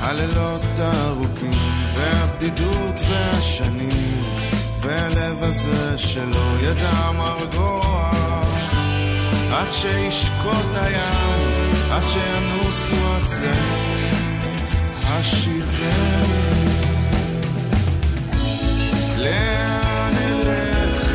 הלילות 0.00 0.78
הארוכים 0.78 1.72
והבדידות 1.94 3.00
והשנים 3.08 4.20
והלב 4.80 5.42
הזה 5.42 5.98
שלא 5.98 6.56
ידע 6.60 7.10
מרגוע 7.18 8.10
עד 9.52 9.72
שישקוט 9.72 10.74
הים, 10.74 11.63
עד 11.94 12.02
שינוסו 12.08 13.16
הצדדים 13.16 14.14
השיבני 15.04 16.54
לאן 19.18 20.12
אלך, 20.16 21.08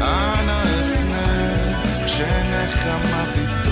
אנה 0.00 0.62
אפנה, 0.62 1.82
כשנחמה 2.06 3.24
ביטות 3.34 3.65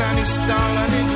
בין 0.00 0.08
הנסתר 0.08 0.72
לנגלה, 0.74 0.86
בין 0.90 1.09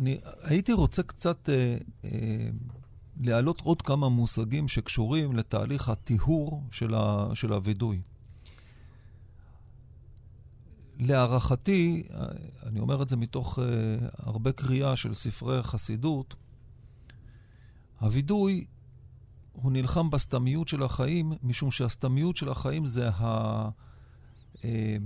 אני 0.00 0.18
הייתי 0.42 0.72
רוצה 0.72 1.02
קצת 1.02 1.48
אה, 1.48 1.76
אה, 2.04 2.50
להעלות 3.20 3.60
עוד 3.60 3.82
כמה 3.82 4.08
מושגים 4.08 4.68
שקשורים 4.68 5.36
לתהליך 5.36 5.88
הטיהור 5.88 6.64
של, 6.70 6.94
ה, 6.94 7.26
של 7.34 7.52
הווידוי. 7.52 8.00
להערכתי, 10.98 12.02
אה, 12.14 12.26
אני 12.66 12.80
אומר 12.80 13.02
את 13.02 13.08
זה 13.08 13.16
מתוך 13.16 13.58
אה, 13.58 13.64
הרבה 14.18 14.52
קריאה 14.52 14.96
של 14.96 15.14
ספרי 15.14 15.62
חסידות, 15.62 16.34
הווידוי 18.00 18.64
הוא 19.52 19.72
נלחם 19.72 20.10
בסתמיות 20.10 20.68
של 20.68 20.82
החיים, 20.82 21.32
משום 21.42 21.70
שהסתמיות 21.70 22.36
של 22.36 22.48
החיים 22.48 22.86
זה 22.86 23.08
ה... 23.08 23.68
אה, 24.64 24.96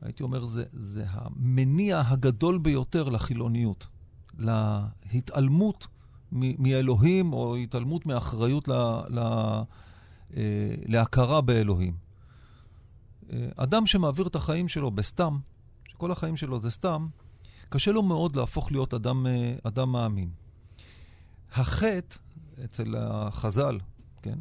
הייתי 0.00 0.22
אומר, 0.22 0.44
זה, 0.44 0.64
זה 0.72 1.04
המניע 1.08 2.02
הגדול 2.06 2.58
ביותר 2.58 3.08
לחילוניות, 3.08 3.86
להתעלמות 4.38 5.86
מ- 6.32 6.62
מאלוהים 6.62 7.32
או 7.32 7.56
התעלמות 7.56 8.06
מאחריות 8.06 8.68
ל, 8.68 8.72
ל, 9.08 9.18
אה, 10.36 10.74
להכרה 10.86 11.40
באלוהים. 11.40 11.94
אה, 13.32 13.48
אדם 13.56 13.86
שמעביר 13.86 14.26
את 14.26 14.36
החיים 14.36 14.68
שלו 14.68 14.90
בסתם, 14.90 15.38
שכל 15.88 16.10
החיים 16.10 16.36
שלו 16.36 16.60
זה 16.60 16.70
סתם, 16.70 17.06
קשה 17.68 17.92
לו 17.92 18.02
מאוד 18.02 18.36
להפוך 18.36 18.72
להיות 18.72 18.94
אדם, 18.94 19.26
אה, 19.26 19.54
אדם 19.62 19.92
מאמין. 19.92 20.30
החטא 21.52 22.16
אצל 22.64 22.94
החז"ל, 22.98 23.78
כן? 24.22 24.38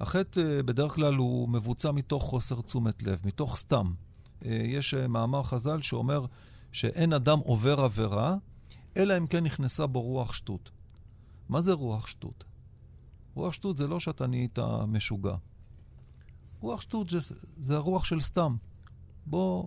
החטא 0.00 0.62
בדרך 0.64 0.94
כלל 0.94 1.14
הוא 1.14 1.48
מבוצע 1.48 1.90
מתוך 1.90 2.24
חוסר 2.24 2.60
תשומת 2.60 3.02
לב, 3.02 3.20
מתוך 3.24 3.56
סתם. 3.56 3.92
יש 4.44 4.94
מאמר 4.94 5.42
חז"ל 5.42 5.82
שאומר 5.82 6.26
שאין 6.72 7.12
אדם 7.12 7.38
עובר 7.38 7.80
עבירה, 7.80 8.36
אלא 8.96 9.18
אם 9.18 9.26
כן 9.26 9.44
נכנסה 9.44 9.86
בו 9.86 10.00
רוח 10.02 10.32
שטות. 10.32 10.70
מה 11.48 11.60
זה 11.60 11.72
רוח 11.72 12.06
שטות? 12.06 12.44
רוח 13.34 13.52
שטות 13.52 13.76
זה 13.76 13.86
לא 13.86 14.00
שאתה 14.00 14.26
נהיית 14.26 14.58
משוגע. 14.88 15.34
רוח 16.60 16.80
שטות 16.80 17.10
זה, 17.10 17.18
זה 17.56 17.76
הרוח 17.76 18.04
של 18.04 18.20
סתם. 18.20 18.56
בוא, 19.26 19.66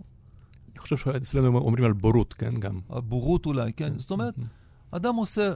אני 0.72 0.80
חושב 0.80 0.98
שאצלנו 0.98 1.58
אומרים 1.58 1.86
על 1.86 1.94
בורות, 1.94 2.34
כן, 2.34 2.54
גם. 2.54 2.80
הבורות 2.90 3.46
אולי, 3.46 3.74
כן? 3.74 4.00
זאת 4.00 4.12
אומרת, 4.12 4.36
אדם 4.92 5.16
עושה 5.16 5.54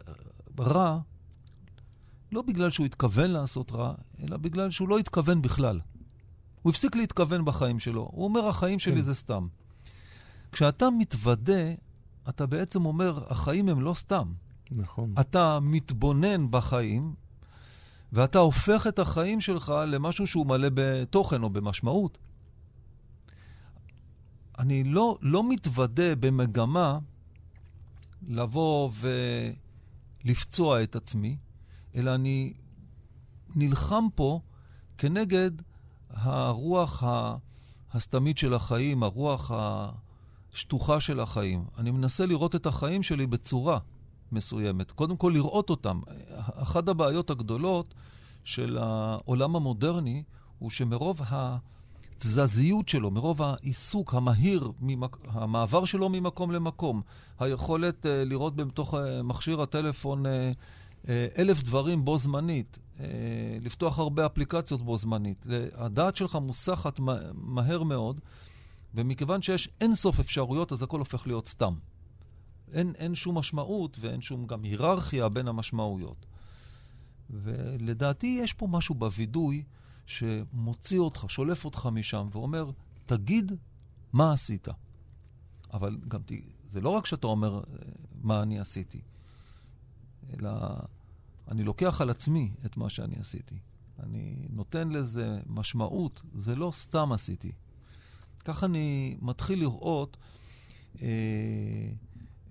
רע 0.59 0.99
לא 2.31 2.41
בגלל 2.41 2.69
שהוא 2.69 2.85
התכוון 2.85 3.31
לעשות 3.31 3.71
רע, 3.71 3.93
אלא 4.23 4.37
בגלל 4.37 4.71
שהוא 4.71 4.89
לא 4.89 4.97
התכוון 4.97 5.41
בכלל. 5.41 5.79
הוא 6.61 6.69
הפסיק 6.71 6.95
להתכוון 6.95 7.45
בחיים 7.45 7.79
שלו. 7.79 8.09
הוא 8.13 8.23
אומר, 8.23 8.47
החיים 8.47 8.79
שלי 8.79 8.95
כן. 8.95 9.01
זה 9.01 9.15
סתם. 9.15 9.47
כשאתה 10.51 10.89
מתוודה, 10.89 11.73
אתה 12.29 12.45
בעצם 12.45 12.85
אומר, 12.85 13.23
החיים 13.31 13.69
הם 13.69 13.81
לא 13.81 13.93
סתם. 13.93 14.33
נכון. 14.71 15.13
אתה 15.19 15.59
מתבונן 15.61 16.51
בחיים, 16.51 17.13
ואתה 18.13 18.39
הופך 18.39 18.87
את 18.87 18.99
החיים 18.99 19.41
שלך 19.41 19.73
למשהו 19.87 20.27
שהוא 20.27 20.45
מלא 20.47 20.67
בתוכן 20.73 21.43
או 21.43 21.49
במשמעות. 21.49 22.17
אני 24.59 24.83
לא, 24.83 25.17
לא 25.21 25.49
מתוודה 25.49 26.15
במגמה 26.15 26.99
לבוא 28.27 28.91
ולפצוע 30.25 30.83
את 30.83 30.95
עצמי, 30.95 31.37
אלא 31.95 32.15
אני 32.15 32.53
נלחם 33.55 34.03
פה 34.15 34.39
כנגד 34.97 35.51
הרוח 36.09 37.03
ה- 37.03 37.35
הסתמית 37.93 38.37
של 38.37 38.53
החיים, 38.53 39.03
הרוח 39.03 39.51
השטוחה 40.59 40.99
של 40.99 41.19
החיים. 41.19 41.63
אני 41.77 41.91
מנסה 41.91 42.25
לראות 42.25 42.55
את 42.55 42.65
החיים 42.65 43.03
שלי 43.03 43.27
בצורה 43.27 43.79
מסוימת. 44.31 44.91
קודם 44.91 45.17
כל 45.17 45.31
לראות 45.33 45.69
אותם. 45.69 45.99
אחת 46.37 46.87
הבעיות 46.87 47.29
הגדולות 47.29 47.93
של 48.43 48.77
העולם 48.81 49.55
המודרני 49.55 50.23
הוא 50.59 50.69
שמרוב 50.69 51.21
התזזיות 51.29 52.89
שלו, 52.89 53.11
מרוב 53.11 53.41
העיסוק 53.41 54.13
המהיר, 54.13 54.71
ממק... 54.81 55.17
המעבר 55.27 55.85
שלו 55.85 56.09
ממקום 56.09 56.51
למקום, 56.51 57.01
היכולת 57.39 58.05
uh, 58.05 58.09
לראות 58.25 58.55
בתוך 58.55 58.93
uh, 58.93 58.97
מכשיר 59.23 59.61
הטלפון 59.61 60.25
uh, 60.25 60.29
uh, 61.03 61.07
אלף 61.37 61.63
דברים 61.63 62.05
בו 62.05 62.17
זמנית, 62.17 62.79
uh, 62.97 63.01
לפתוח 63.61 63.99
הרבה 63.99 64.25
אפליקציות 64.25 64.81
בו 64.81 64.97
זמנית. 64.97 65.45
הדעת 65.75 66.15
שלך 66.15 66.35
מוסחת 66.35 66.99
מה... 66.99 67.15
מהר 67.33 67.83
מאוד, 67.83 68.19
ומכיוון 68.93 69.41
שיש 69.41 69.69
אין 69.81 69.95
סוף 69.95 70.19
אפשרויות, 70.19 70.71
אז 70.71 70.83
הכל 70.83 70.99
הופך 70.99 71.27
להיות 71.27 71.47
סתם. 71.47 71.73
אין, 72.73 72.93
אין 72.95 73.15
שום 73.15 73.37
משמעות 73.37 73.97
ואין 73.99 74.21
שום 74.21 74.47
גם 74.47 74.63
היררכיה 74.63 75.29
בין 75.29 75.47
המשמעויות. 75.47 76.25
ולדעתי 77.29 78.39
יש 78.43 78.53
פה 78.53 78.67
משהו 78.67 78.95
בווידוי 78.95 79.63
שמוציא 80.05 80.99
אותך, 80.99 81.25
שולף 81.29 81.65
אותך 81.65 81.89
משם 81.91 82.27
ואומר, 82.31 82.71
תגיד 83.05 83.51
מה 84.13 84.33
עשית. 84.33 84.67
אבל 85.73 85.97
גם 86.07 86.21
ת... 86.21 86.31
זה 86.67 86.81
לא 86.81 86.89
רק 86.89 87.05
שאתה 87.05 87.27
אומר 87.27 87.57
אה, 87.57 87.61
מה 88.21 88.41
אני 88.41 88.59
עשיתי, 88.59 89.01
אלא 90.33 90.51
אני 91.47 91.63
לוקח 91.63 92.01
על 92.01 92.09
עצמי 92.09 92.51
את 92.65 92.77
מה 92.77 92.89
שאני 92.89 93.15
עשיתי. 93.19 93.59
אני 93.99 94.47
נותן 94.49 94.89
לזה 94.89 95.39
משמעות, 95.45 96.21
זה 96.33 96.55
לא 96.55 96.71
סתם 96.75 97.11
עשיתי. 97.11 97.51
כך 98.45 98.63
אני 98.63 99.17
מתחיל 99.21 99.59
לראות 99.59 100.17
אה, 101.01 101.07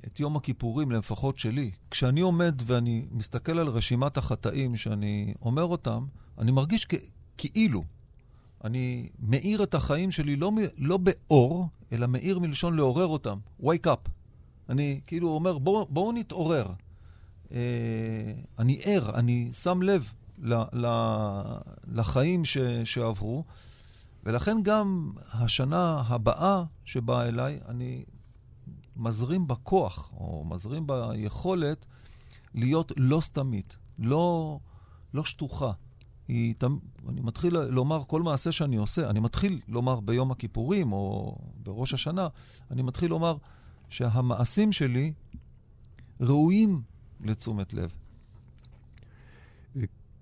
את 0.07 0.21
יום 0.21 0.37
הכיפורים, 0.37 0.93
לפחות 0.93 1.39
שלי. 1.39 1.71
כשאני 1.91 2.21
עומד 2.21 2.63
ואני 2.67 3.07
מסתכל 3.11 3.59
על 3.59 3.69
רשימת 3.69 4.17
החטאים 4.17 4.77
שאני 4.77 5.35
אומר 5.43 5.65
אותם, 5.65 6.07
אני 6.39 6.51
מרגיש 6.53 6.87
כ- 6.89 6.95
כאילו. 7.37 7.85
אני 8.65 9.09
מאיר 9.19 9.63
את 9.63 9.75
החיים 9.75 10.11
שלי 10.11 10.37
לא, 10.37 10.53
לא 10.79 10.97
באור, 10.97 11.69
אלא 11.93 12.07
מאיר 12.07 12.39
מלשון 12.39 12.77
לעורר 12.77 13.07
אותם. 13.07 13.39
wake 13.63 13.87
up. 13.87 14.09
אני 14.69 15.01
כאילו 15.07 15.29
אומר, 15.29 15.59
בואו 15.59 15.87
בוא 15.91 16.13
נתעורר. 16.13 16.67
אה, 17.53 17.59
אני 18.59 18.79
ער, 18.85 19.15
אני 19.15 19.49
שם 19.53 19.83
לב 19.83 20.13
ל, 20.43 20.55
ל, 20.73 20.87
לחיים 21.93 22.45
ש, 22.45 22.59
שעברו, 22.85 23.45
ולכן 24.29 24.63
גם 24.63 25.13
השנה 25.33 26.03
הבאה 26.07 26.65
שבאה 26.85 27.29
אליי, 27.29 27.61
אני 27.69 28.05
מזרים 28.97 29.47
בכוח, 29.47 30.13
או 30.13 30.45
מזרים 30.45 30.87
ביכולת 30.87 31.87
להיות 32.55 32.93
לא 32.97 33.21
סתמית, 33.21 33.77
לא, 33.99 34.59
לא 35.15 35.25
שטוחה. 35.25 35.73
היא, 36.29 36.55
אני 37.09 37.21
מתחיל 37.21 37.59
לומר 37.59 38.03
כל 38.05 38.23
מעשה 38.23 38.53
שאני 38.53 38.77
עושה, 38.77 39.11
אני 39.11 39.21
מתחיל 39.21 39.61
לומר 39.69 40.01
ביום 40.01 40.31
הכיפורים 40.31 40.93
או 40.93 41.37
בראש 41.63 41.95
השנה, 41.95 42.29
אני 42.71 42.83
מתחיל 42.83 43.11
לומר 43.11 43.37
שהמעשים 43.89 44.73
שלי 44.73 45.13
ראויים 46.21 46.83
לתשומת 47.21 47.75
לב. 47.75 47.97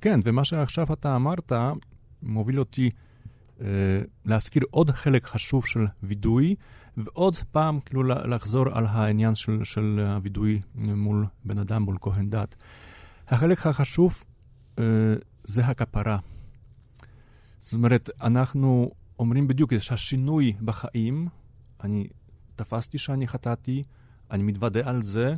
כן, 0.00 0.20
ומה 0.24 0.44
שעכשיו 0.44 0.92
אתה 0.92 1.16
אמרת 1.16 1.52
מוביל 2.22 2.58
אותי 2.58 2.90
להזכיר 4.24 4.62
עוד 4.70 4.90
חלק 4.90 5.26
חשוב 5.26 5.66
של 5.66 5.86
וידוי, 6.02 6.54
ועוד 6.96 7.36
פעם 7.52 7.80
כאילו 7.80 8.02
לחזור 8.02 8.64
על 8.72 8.86
העניין 8.86 9.34
של, 9.34 9.64
של 9.64 10.06
הווידוי 10.14 10.60
מול 10.74 11.26
בן 11.44 11.58
אדם, 11.58 11.82
מול 11.82 11.96
כהן 12.00 12.30
דת. 12.30 12.56
החלק 13.28 13.66
החשוב 13.66 14.24
אה, 14.78 14.84
זה 15.44 15.66
הכפרה. 15.66 16.18
זאת 17.58 17.72
אומרת, 17.72 18.10
אנחנו 18.20 18.90
אומרים 19.18 19.48
בדיוק 19.48 19.78
שהשינוי 19.78 20.52
בחיים, 20.64 21.28
אני 21.84 22.06
תפסתי 22.56 22.98
שאני 22.98 23.28
חטאתי, 23.28 23.82
אני 24.30 24.42
מתוודה 24.42 24.80
על 24.84 25.02
זה, 25.02 25.34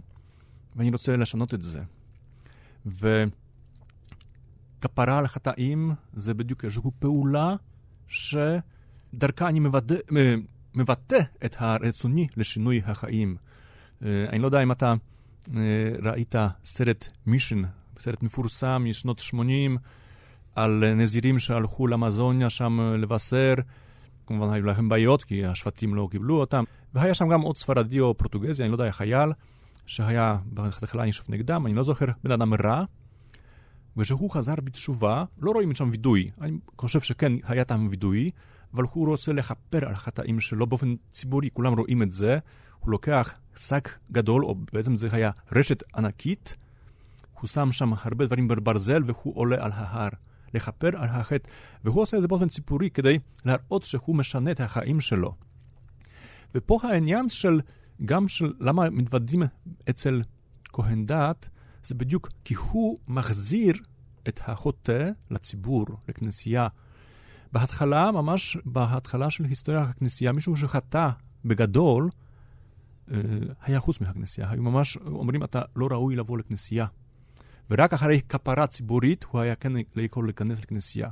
ואני 0.76 0.90
רוצה 0.90 1.16
לשנות 1.16 1.54
את 1.54 1.62
זה. 1.62 1.82
וכפרה 2.86 3.18
על 5.18 5.26
חטאים 5.26 5.94
זה 6.12 6.34
בדיוק 6.34 6.64
איזושהי 6.64 6.90
פעולה 6.98 7.56
שדרכה 8.08 9.48
אני 9.48 9.60
מבטא, 9.60 9.94
מבטא 10.74 11.20
את 11.44 11.56
הרצוני 11.58 12.26
לשינוי 12.36 12.80
החיים. 12.86 13.36
אה, 14.04 14.26
אני 14.28 14.38
לא 14.38 14.46
יודע 14.46 14.62
אם 14.62 14.72
אתה 14.72 14.94
אה, 15.56 15.62
ראית 16.02 16.34
סרט 16.64 17.08
מישן, 17.26 17.62
סרט 17.98 18.22
מפורסם 18.22 18.84
משנות 18.88 19.18
80, 19.18 19.76
על 20.54 20.94
נזירים 20.94 21.38
שהלכו 21.38 21.86
למזוניה 21.86 22.50
שם 22.50 22.80
לבשר. 22.98 23.54
כמובן 24.26 24.54
היו 24.54 24.66
להם 24.66 24.88
בעיות, 24.88 25.24
כי 25.24 25.46
השבטים 25.46 25.94
לא 25.94 26.08
קיבלו 26.10 26.40
אותם. 26.40 26.64
והיה 26.94 27.14
שם 27.14 27.28
גם 27.28 27.40
עוד 27.40 27.56
ספרדי 27.56 28.00
או 28.00 28.16
פורטוגזי, 28.16 28.62
אני 28.62 28.70
לא 28.70 28.74
יודע, 28.74 28.92
חייל, 28.92 29.32
שהיה 29.86 30.36
בהתחלה 30.44 31.04
נשאף 31.04 31.30
נגדם, 31.30 31.66
אני 31.66 31.74
לא 31.74 31.82
זוכר, 31.82 32.06
בן 32.24 32.30
אדם 32.30 32.54
רע, 32.54 32.84
וכשהוא 33.98 34.30
חזר 34.30 34.54
בתשובה, 34.54 35.24
לא 35.38 35.50
רואים 35.50 35.74
שם 35.74 35.88
וידוי. 35.90 36.28
אני 36.40 36.58
חושב 36.78 37.00
שכן, 37.00 37.32
היה 37.44 37.64
טעם 37.64 37.88
וידוי, 37.90 38.30
אבל 38.74 38.84
הוא 38.92 39.08
רוצה 39.08 39.32
לכפר 39.32 39.86
על 39.86 39.92
החטאים 39.92 40.40
שלו 40.40 40.66
באופן 40.66 40.94
ציבורי, 41.10 41.50
כולם 41.52 41.78
רואים 41.78 42.02
את 42.02 42.12
זה. 42.12 42.38
הוא 42.78 42.90
לוקח 42.90 43.34
שק 43.56 43.98
גדול, 44.12 44.44
או 44.44 44.54
בעצם 44.72 44.96
זה 44.96 45.08
היה 45.12 45.30
רשת 45.52 45.82
ענקית, 45.96 46.56
הוא 47.40 47.48
שם 47.48 47.72
שם 47.72 47.92
הרבה 48.02 48.26
דברים 48.26 48.48
בברזל 48.48 49.02
והוא 49.06 49.36
עולה 49.36 49.56
על 49.64 49.72
ההר. 49.74 50.08
לכפר 50.54 50.88
על 50.96 51.08
החטא, 51.08 51.50
והוא 51.84 52.02
עושה 52.02 52.16
את 52.16 52.22
זה 52.22 52.28
באופן 52.28 52.48
ציבורי 52.48 52.90
כדי 52.90 53.18
להראות 53.44 53.84
שהוא 53.84 54.16
משנה 54.16 54.50
את 54.50 54.60
החיים 54.60 55.00
שלו. 55.00 55.34
ופה 56.54 56.78
העניין 56.82 57.28
של, 57.28 57.60
גם 58.04 58.28
של 58.28 58.52
למה 58.60 58.90
מתוודים 58.90 59.42
אצל 59.90 60.22
כהן 60.64 61.06
דת, 61.06 61.48
זה 61.84 61.94
בדיוק 61.94 62.28
כי 62.44 62.54
הוא 62.54 62.98
מחזיר 63.08 63.74
את 64.28 64.40
החוטא 64.46 65.10
לציבור, 65.30 65.86
לכנסייה. 66.08 66.68
בהתחלה, 67.52 68.10
ממש 68.12 68.56
בהתחלה 68.64 69.30
של 69.30 69.44
היסטוריה 69.44 69.82
הכנסייה, 69.82 70.32
מישהו 70.32 70.56
שחטא 70.56 71.08
בגדול, 71.44 72.10
אה, 73.10 73.20
היה 73.62 73.80
חוץ 73.80 74.00
מהכנסייה. 74.00 74.50
היו 74.50 74.62
ממש 74.62 74.96
אומרים, 74.96 75.44
אתה 75.44 75.62
לא 75.76 75.88
ראוי 75.90 76.16
לבוא 76.16 76.38
לכנסייה. 76.38 76.86
ורק 77.70 77.92
אחרי 77.92 78.20
כפרה 78.28 78.66
ציבורית 78.66 79.24
הוא 79.30 79.40
היה 79.40 79.54
כן 79.54 79.72
יכול 79.96 80.26
להיכנס 80.26 80.60
לכנסייה. 80.60 81.08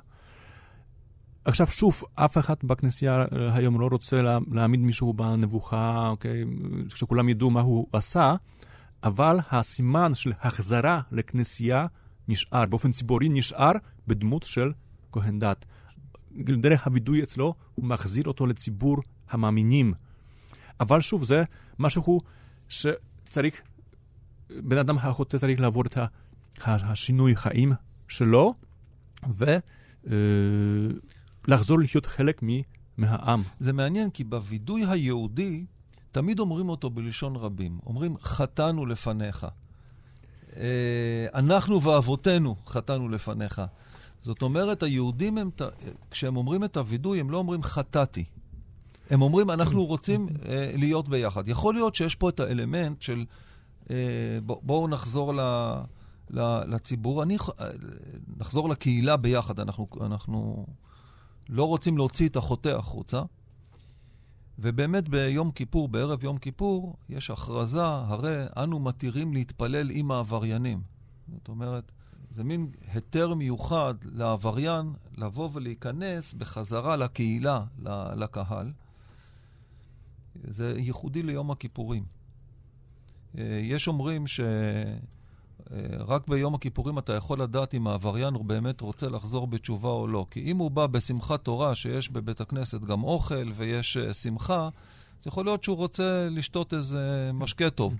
עכשיו 1.44 1.66
שוב, 1.66 2.02
אף 2.14 2.38
אחד 2.38 2.54
בכנסייה 2.64 3.24
אה, 3.32 3.54
היום 3.54 3.80
לא 3.80 3.88
רוצה 3.90 4.22
להעמיד 4.52 4.80
מישהו 4.80 5.12
בנבוכה, 5.12 6.08
אוקיי, 6.08 6.44
שכולם 6.88 7.28
ידעו 7.28 7.50
מה 7.50 7.60
הוא 7.60 7.86
עשה, 7.92 8.34
אבל 9.06 9.38
הסימן 9.50 10.14
של 10.14 10.32
החזרה 10.40 11.00
לכנסייה 11.12 11.86
נשאר, 12.28 12.66
באופן 12.66 12.92
ציבורי 12.92 13.28
נשאר 13.28 13.72
בדמות 14.06 14.42
של 14.42 14.72
כהן 15.12 15.38
דת. 15.38 15.64
דרך 16.36 16.86
הווידוי 16.86 17.22
אצלו, 17.22 17.54
הוא 17.74 17.86
מחזיר 17.86 18.24
אותו 18.26 18.46
לציבור 18.46 18.96
המאמינים. 19.30 19.94
אבל 20.80 21.00
שוב, 21.00 21.24
זה 21.24 21.44
משהו 21.78 22.20
שצריך, 22.68 23.60
בן 24.50 24.78
אדם 24.78 24.98
החוטא 24.98 25.38
צריך 25.38 25.60
לעבור 25.60 25.84
את. 25.86 25.98
השינוי 26.64 27.36
חיים 27.36 27.72
שלו, 28.08 28.54
ולחזור 31.46 31.78
להיות 31.78 32.06
חלק 32.06 32.42
מהעם. 32.98 33.42
זה 33.60 33.72
מעניין, 33.72 34.10
כי 34.10 34.24
בווידוי 34.24 34.84
היהודי, 34.88 35.64
תמיד 36.16 36.38
אומרים 36.38 36.68
אותו 36.68 36.90
בלשון 36.90 37.36
רבים. 37.36 37.78
אומרים, 37.86 38.16
חטאנו 38.22 38.86
לפניך. 38.86 39.46
אה, 40.56 41.26
אנחנו 41.34 41.82
ואבותינו 41.82 42.56
חטאנו 42.66 43.08
לפניך. 43.08 43.62
זאת 44.22 44.42
אומרת, 44.42 44.82
היהודים, 44.82 45.38
הם, 45.38 45.50
כשהם 46.10 46.36
אומרים 46.36 46.64
את 46.64 46.76
הווידוי, 46.76 47.20
הם 47.20 47.30
לא 47.30 47.36
אומרים 47.36 47.62
חטאתי. 47.62 48.24
הם 49.10 49.22
אומרים, 49.22 49.50
אנחנו 49.50 49.84
רוצים 49.84 50.28
אה, 50.48 50.70
להיות 50.74 51.08
ביחד. 51.08 51.48
יכול 51.48 51.74
להיות 51.74 51.94
שיש 51.94 52.14
פה 52.14 52.28
את 52.28 52.40
האלמנט 52.40 53.02
של, 53.02 53.24
אה, 53.90 53.96
בואו 54.42 54.88
נחזור 54.88 55.34
ל... 55.34 55.40
לציבור. 56.66 57.22
אני, 57.22 57.36
נחזור 58.36 58.68
לקהילה 58.68 59.16
ביחד, 59.16 59.60
אנחנו, 59.60 59.86
אנחנו 60.00 60.66
לא 61.48 61.64
רוצים 61.64 61.96
להוציא 61.96 62.28
את 62.28 62.36
החוטא 62.36 62.68
החוצה. 62.68 63.22
ובאמת 64.58 65.08
ביום 65.08 65.50
כיפור, 65.50 65.88
בערב 65.88 66.24
יום 66.24 66.38
כיפור, 66.38 66.96
יש 67.08 67.30
הכרזה, 67.30 67.84
הרי 67.84 68.44
אנו 68.56 68.80
מתירים 68.80 69.32
להתפלל 69.32 69.90
עם 69.90 70.10
העבריינים. 70.10 70.82
זאת 71.32 71.48
אומרת, 71.48 71.92
זה 72.30 72.44
מין 72.44 72.70
היתר 72.92 73.34
מיוחד 73.34 73.94
לעבריין 74.04 74.92
לבוא 75.16 75.50
ולהיכנס 75.52 76.34
בחזרה 76.34 76.96
לקהילה, 76.96 77.64
לקהל. 78.16 78.72
זה 80.44 80.74
ייחודי 80.78 81.22
ליום 81.22 81.50
הכיפורים. 81.50 82.04
אה, 83.38 83.60
יש 83.62 83.88
אומרים 83.88 84.26
ש... 84.26 84.40
אה, 85.72 85.78
רק 85.98 86.28
ביום 86.28 86.54
הכיפורים 86.54 86.98
אתה 86.98 87.12
יכול 87.12 87.42
לדעת 87.42 87.74
אם 87.74 87.86
העבריין 87.86 88.34
הוא 88.34 88.44
באמת 88.44 88.80
רוצה 88.80 89.08
לחזור 89.08 89.46
בתשובה 89.46 89.88
או 89.88 90.06
לא. 90.06 90.26
כי 90.30 90.40
אם 90.42 90.56
הוא 90.56 90.70
בא 90.70 90.86
בשמחת 90.86 91.44
תורה, 91.44 91.74
שיש 91.74 92.10
בבית 92.10 92.40
הכנסת 92.40 92.80
גם 92.80 93.02
אוכל 93.02 93.52
ויש 93.56 93.96
uh, 93.96 94.14
שמחה, 94.14 94.68
אז 95.20 95.26
יכול 95.26 95.44
להיות 95.44 95.64
שהוא 95.64 95.76
רוצה 95.76 96.28
לשתות 96.30 96.74
איזה 96.74 97.30
משקה 97.34 97.70
טוב. 97.70 97.94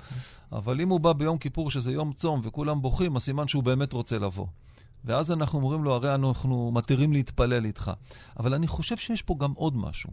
אבל 0.52 0.81
אם 0.81 0.88
הוא 0.88 1.00
בא 1.00 1.12
ביום 1.12 1.38
כיפור, 1.38 1.70
שזה 1.70 1.92
יום 1.92 2.12
צום, 2.12 2.40
וכולם 2.44 2.83
בוכים, 2.83 3.16
אז 3.16 3.22
סימן 3.22 3.48
שהוא 3.48 3.62
באמת 3.62 3.92
רוצה 3.92 4.18
לבוא. 4.18 4.46
ואז 5.05 5.33
אנחנו 5.33 5.59
אומרים 5.59 5.85
לו, 5.85 5.94
הרי 5.94 6.14
אנחנו 6.14 6.70
מתירים 6.74 7.12
להתפלל 7.12 7.64
איתך. 7.64 7.92
אבל 8.38 8.55
אני 8.55 8.66
חושב 8.66 8.96
שיש 8.96 9.22
פה 9.22 9.35
גם 9.38 9.52
עוד 9.52 9.76
משהו. 9.76 10.11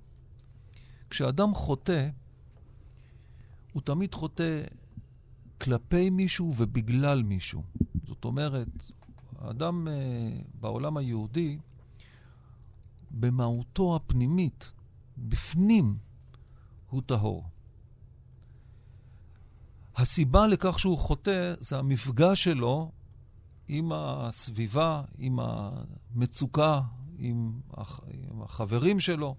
כשאדם 1.10 1.56
חוטא, 1.56 2.08
הוא 3.74 3.82
תמיד 3.82 4.16
חוטא 4.16 4.62
כלפי 5.64 6.10
מישהו 6.10 6.54
ובגלל 6.58 7.24
מישהו. 7.24 7.64
זאת 8.08 8.26
אומרת, 8.26 8.92
האדם 9.40 9.88
uh, 9.88 9.92
בעולם 10.62 10.98
היהודי, 10.98 11.58
במהותו 13.12 13.96
הפנימית, 13.96 14.72
בפנים, 15.18 15.98
הוא 16.90 17.02
טהור. 17.06 17.44
הסיבה 19.96 20.48
לכך 20.48 20.80
שהוא 20.80 20.98
חוטא 20.98 21.54
זה 21.58 21.80
המפגש 21.80 22.44
שלו 22.44 22.92
עם 23.68 23.92
הסביבה, 23.96 25.04
עם 25.18 25.40
המצוקה, 25.40 26.82
עם, 27.18 27.60
הח... 27.74 28.00
עם 28.32 28.42
החברים 28.42 29.00
שלו. 29.00 29.36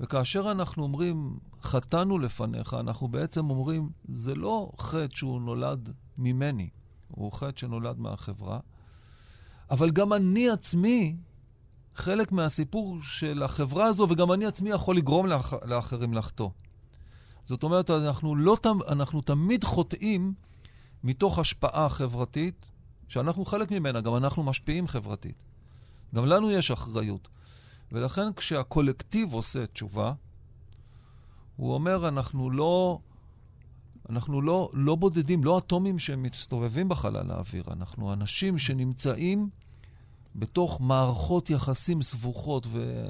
וכאשר 0.00 0.50
אנחנו 0.50 0.82
אומרים, 0.82 1.38
חטאנו 1.62 2.18
לפניך, 2.18 2.74
אנחנו 2.74 3.08
בעצם 3.08 3.50
אומרים, 3.50 3.90
זה 4.08 4.34
לא 4.34 4.72
חטא 4.78 5.16
שהוא 5.16 5.40
נולד 5.40 5.92
ממני, 6.18 6.68
הוא 7.08 7.32
חטא 7.32 7.60
שנולד 7.60 7.98
מהחברה, 7.98 8.58
אבל 9.70 9.90
גם 9.90 10.12
אני 10.12 10.50
עצמי 10.50 11.16
חלק 11.94 12.32
מהסיפור 12.32 12.98
של 13.02 13.42
החברה 13.42 13.84
הזו, 13.84 14.06
וגם 14.10 14.32
אני 14.32 14.46
עצמי 14.46 14.70
יכול 14.70 14.96
לגרום 14.96 15.26
לאח, 15.26 15.52
לאחרים 15.64 16.14
לחטוא. 16.14 16.50
זאת 17.44 17.62
אומרת, 17.62 17.90
אנחנו, 17.90 18.36
לא, 18.36 18.56
אנחנו 18.88 19.20
תמיד 19.20 19.64
חוטאים 19.64 20.34
מתוך 21.04 21.38
השפעה 21.38 21.88
חברתית, 21.88 22.70
שאנחנו 23.08 23.44
חלק 23.44 23.70
ממנה, 23.70 24.00
גם 24.00 24.16
אנחנו 24.16 24.42
משפיעים 24.42 24.88
חברתית. 24.88 25.42
גם 26.14 26.26
לנו 26.26 26.50
יש 26.50 26.70
אחריות. 26.70 27.28
ולכן 27.92 28.32
כשהקולקטיב 28.32 29.32
עושה 29.32 29.66
תשובה, 29.66 30.12
הוא 31.56 31.74
אומר, 31.74 32.08
אנחנו 32.08 32.50
לא, 32.50 32.98
אנחנו 34.10 34.42
לא, 34.42 34.70
לא 34.72 34.94
בודדים, 34.94 35.44
לא 35.44 35.58
אטומים 35.58 35.98
שמסתובבים 35.98 36.88
בחלל 36.88 37.30
האוויר, 37.30 37.64
אנחנו 37.70 38.12
אנשים 38.12 38.58
שנמצאים 38.58 39.48
בתוך 40.36 40.80
מערכות 40.80 41.50
יחסים 41.50 42.02
סבוכות 42.02 42.66
ו... 42.70 43.04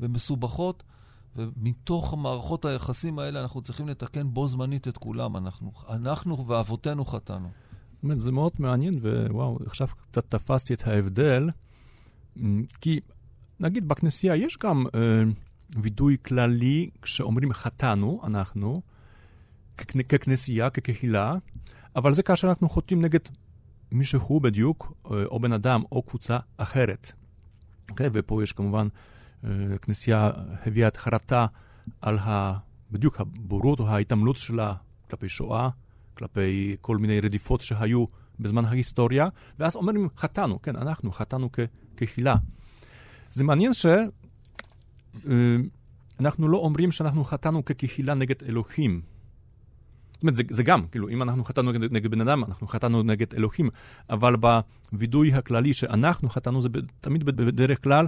ומסובכות, 0.00 0.82
ומתוך 1.36 2.14
מערכות 2.14 2.64
היחסים 2.64 3.18
האלה 3.18 3.40
אנחנו 3.40 3.62
צריכים 3.62 3.88
לתקן 3.88 4.34
בו 4.34 4.48
זמנית 4.48 4.88
את 4.88 4.98
כולם. 4.98 5.36
אנחנו, 5.36 5.72
אנחנו 5.88 6.46
ואבותינו 6.46 7.04
חטאנו. 7.04 7.48
באמת, 8.02 8.18
זה 8.18 8.32
מאוד 8.32 8.52
מעניין, 8.58 8.94
ווואו, 9.02 9.58
עכשיו 9.66 9.88
קצת 10.10 10.30
תפסתי 10.30 10.74
את 10.74 10.86
ההבדל, 10.86 11.50
כי 12.80 13.00
נגיד 13.60 13.88
בכנסייה 13.88 14.36
יש 14.36 14.58
גם 14.58 14.86
אה, 14.94 15.22
וידוי 15.76 16.16
כללי 16.22 16.90
כשאומרים 17.02 17.52
חטאנו, 17.52 18.20
אנחנו, 18.24 18.82
ככנסייה, 20.08 20.70
כקהילה, 20.70 21.34
אבל 21.96 22.12
זה 22.12 22.22
כאשר 22.22 22.48
אנחנו 22.48 22.68
חוטאים 22.68 23.00
נגד 23.00 23.20
מישהו 23.92 24.40
בדיוק, 24.40 24.92
אה, 25.10 25.24
או 25.24 25.40
בן 25.40 25.52
אדם, 25.52 25.82
או 25.92 26.02
קבוצה 26.02 26.38
אחרת. 26.56 27.12
Okay, 27.12 27.90
אוקיי? 27.90 28.08
ופה 28.12 28.42
יש 28.42 28.52
כמובן, 28.52 28.88
אה, 29.44 29.50
הביאה 30.66 30.88
את 30.88 30.96
חרטה 30.96 31.46
על 32.00 32.18
ה, 32.18 32.58
בדיוק 32.90 33.20
הבורות 33.20 33.80
או 33.80 33.88
ההתעמלות 33.88 34.36
שלה 34.36 34.74
כלפי 35.10 35.28
שואה, 35.28 35.68
כלפי 36.14 36.76
כל 36.80 36.96
מיני 36.96 37.20
רדיפות 37.20 37.60
שהיו 37.60 38.04
בזמן 38.40 38.64
ההיסטוריה, 38.64 39.28
ואז 39.58 39.76
אומרים, 39.76 40.08
חטאנו, 40.16 40.62
כן, 40.62 40.76
אנחנו 40.76 41.12
חטאנו 41.12 41.48
כקהילה. 41.96 42.36
זה 43.30 43.44
מעניין 43.44 43.72
שאנחנו 43.74 44.06
אה, 46.46 46.50
לא 46.50 46.56
אומרים 46.56 46.92
שאנחנו 46.92 47.24
חטאנו 47.24 47.64
כקהילה 47.64 48.14
נגד 48.14 48.44
אלוהים. 48.44 49.00
זאת 50.12 50.22
אומרת, 50.22 50.36
זה, 50.36 50.42
זה 50.50 50.62
גם, 50.62 50.86
כאילו, 50.86 51.08
אם 51.08 51.22
אנחנו 51.22 51.44
חטאנו 51.44 51.72
נגד, 51.72 51.92
נגד 51.92 52.10
בן 52.10 52.20
אדם, 52.20 52.44
אנחנו 52.44 52.68
חטאנו 52.68 53.02
נגד 53.02 53.34
אלוהים, 53.34 53.70
אבל 54.10 54.34
בווידוי 54.36 55.34
הכללי 55.34 55.74
שאנחנו 55.74 56.28
חטאנו, 56.28 56.62
זה 56.62 56.68
תמיד 57.00 57.24
בדרך 57.24 57.84
כלל, 57.84 58.06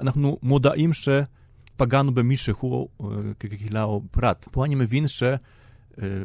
אנחנו 0.00 0.38
מודעים 0.42 0.90
שפגענו 0.92 2.14
במישהו 2.14 2.88
אה, 3.00 3.06
כקהילה 3.40 3.82
או 3.82 4.02
פרט. 4.10 4.48
פה 4.50 4.64
אני 4.64 4.74
מבין 4.74 5.08
ש... 5.08 5.22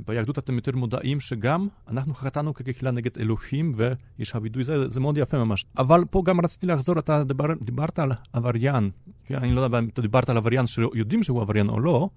ביהדות 0.07 0.39
אתם 0.39 0.55
יותר 0.55 0.75
מודעים 0.75 1.19
שגם 1.19 1.67
אנחנו 1.87 2.13
חטאנו 2.13 2.53
כקהילה 2.53 2.91
נגד 2.91 3.11
אלוהים, 3.19 3.71
ויש 3.77 4.31
הווידוי, 4.31 4.63
זה, 4.63 4.89
זה 4.89 4.99
מאוד 4.99 5.17
יפה 5.17 5.37
ממש. 5.37 5.65
אבל 5.77 6.03
פה 6.09 6.21
גם 6.25 6.41
רציתי 6.41 6.67
לחזור, 6.67 6.99
אתה 6.99 7.23
דבר, 7.23 7.45
דיברת 7.61 7.99
על 7.99 8.11
עבריין, 8.33 8.89
כן, 9.25 9.35
אני 9.35 9.53
לא 9.53 9.61
יודע 9.61 9.79
אם 9.79 9.87
אתה 9.93 10.01
דיברת 10.01 10.29
על 10.29 10.37
עבריין 10.37 10.67
שיודעים 10.67 11.23
שהוא 11.23 11.41
עבריין 11.41 11.69
או 11.69 11.79
לא, 11.79 12.09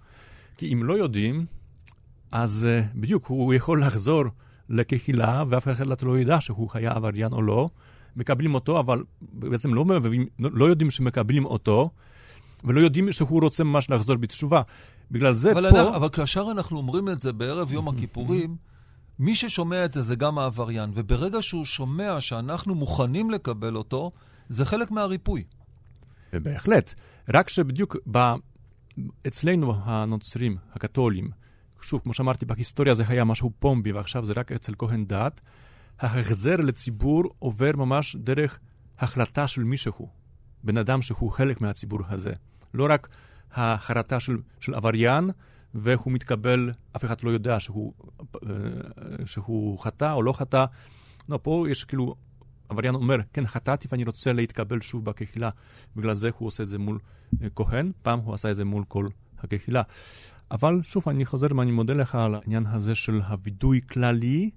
כי 0.57 0.73
אם 0.73 0.85
לא 0.85 0.93
יודעים, 0.93 1.47
אז 2.33 2.67
uh, 2.67 2.99
בדיוק, 2.99 3.27
הוא 3.27 3.55
יכול 3.55 3.83
לחזור 3.83 4.25
לקהילה, 4.69 5.45
ואף 5.49 5.69
אחד 5.69 6.03
לא 6.03 6.19
ידע 6.19 6.41
שהוא 6.41 6.69
היה 6.75 6.91
עבריין 6.91 7.33
או 7.33 7.43
לא. 7.43 7.71
מקבלים 8.17 8.55
אותו, 8.55 8.81
אבל 8.81 9.03
בעצם 9.23 9.75
לא, 9.75 9.85
מבין, 9.85 10.27
לא 10.39 10.65
יודעים 10.65 10.91
שמקבלים 10.91 11.45
אותו, 11.45 11.91
ולא 12.65 12.81
יודעים 12.81 13.13
שהוא 13.13 13.43
רוצה 13.43 13.65
ממש 13.65 13.91
לחזור 13.91 14.17
בתשובה. 14.17 14.63
בגלל 15.11 15.33
זה 15.33 15.53
אבל 15.53 15.71
פה... 15.71 15.81
אנחנו, 15.81 15.97
אבל 15.97 16.09
כאשר 16.09 16.47
אנחנו 16.51 16.79
אומרים 16.79 17.09
את 17.09 17.23
זה 17.23 17.33
בערב 17.33 17.73
יום 17.73 17.89
הכיפורים, 17.89 18.57
מי 19.19 19.37
ששומע 19.37 19.85
את 19.85 19.95
זה 19.95 20.03
זה 20.03 20.17
גם 20.17 20.39
העבריין, 20.39 20.91
וברגע 20.95 21.43
שהוא 21.43 21.65
שומע 21.65 22.21
שאנחנו 22.21 22.75
מוכנים 22.75 23.31
לקבל 23.31 23.77
אותו, 23.77 24.11
זה 24.49 24.65
חלק 24.65 24.91
מהריפוי. 24.91 25.45
בהחלט. 26.33 26.95
רק 27.35 27.49
שבדיוק 27.49 27.97
ב... 28.11 28.19
אצלנו 29.27 29.75
הנוצרים, 29.85 30.57
הקתולים, 30.73 31.31
שוב, 31.81 32.01
כמו 32.01 32.15
שאמרתי, 32.15 32.47
בהיסטוריה 32.47 32.95
זה 32.95 33.05
היה 33.09 33.25
משהו 33.25 33.51
פומבי, 33.59 33.93
ועכשיו 33.93 34.25
זה 34.25 34.33
רק 34.37 34.53
אצל 34.53 34.75
כהן 34.79 35.05
דת, 35.05 35.41
ההחזר 36.01 36.57
לציבור 36.57 37.23
עובר 37.39 37.71
ממש 37.77 38.17
דרך 38.17 38.59
החלטה 38.99 39.49
של 39.49 39.65
מישהו, 39.65 40.09
בן 40.65 40.79
אדם 40.79 41.03
שהוא 41.03 41.31
חלק 41.31 41.61
מהציבור 41.61 42.01
הזה. 42.09 42.33
לא 42.75 42.87
רק 42.91 43.09
החרטה 43.53 44.21
של, 44.21 44.39
של 44.61 44.75
עבריין, 44.75 45.31
והוא 45.75 46.13
מתקבל, 46.13 46.71
אף 46.97 47.05
אחד 47.05 47.23
לא 47.23 47.31
יודע 47.31 47.61
שהוא, 47.61 47.93
אה, 48.21 49.27
שהוא 49.27 49.79
חטא 49.79 50.13
או 50.13 50.23
לא 50.23 50.33
חטא. 50.33 50.65
לא, 51.29 51.39
פה 51.43 51.67
יש 51.71 51.85
כאילו, 51.85 52.15
עבריין 52.69 52.95
אומר, 52.95 53.17
כן, 53.33 53.47
חטאתי 53.47 53.89
ואני 53.91 54.05
רוצה 54.05 54.33
להתקבל 54.33 54.81
שוב 54.81 55.05
בקהילה. 55.05 55.51
בגלל 55.97 56.15
זה 56.15 56.31
הוא 56.39 56.47
עושה 56.47 56.63
את 56.63 56.69
זה 56.69 56.79
מול 56.79 56.99
אה, 57.43 57.49
כהן, 57.55 57.93
פעם 58.03 58.19
הוא 58.19 58.35
עשה 58.35 58.51
את 58.51 58.57
זה 58.57 58.65
מול 58.65 58.85
כל 58.89 59.07
הקהילה. 59.39 59.83
אבל 60.51 60.81
שוב, 60.83 61.09
אני 61.09 61.25
חוזר 61.25 61.47
ואני 61.57 61.71
מודה 61.71 61.95
לך 61.95 62.15
על 62.15 62.35
העניין 62.35 62.67
הזה 62.67 62.95
של 62.95 63.21
הווידוי 63.21 63.81
כללי, 63.91 64.51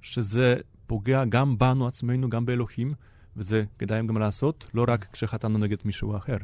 שזה 0.00 0.56
פוגע 0.86 1.24
גם 1.24 1.58
בנו 1.58 1.86
עצמנו, 1.86 2.28
גם 2.28 2.46
באלוהים, 2.46 2.94
וזה 3.36 3.64
כדאי 3.78 4.06
גם 4.06 4.18
לעשות, 4.18 4.66
לא 4.74 4.84
רק 4.88 5.06
כשחטאנו 5.12 5.58
נגד 5.58 5.76
מישהו 5.84 6.16
אחר. 6.16 6.36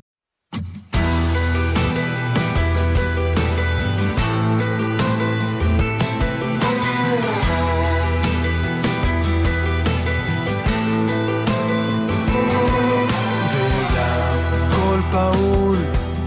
פעול 15.11 15.77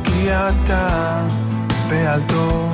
כי 0.03 0.29
אתה 0.31 1.21
פעלתו 1.89 2.69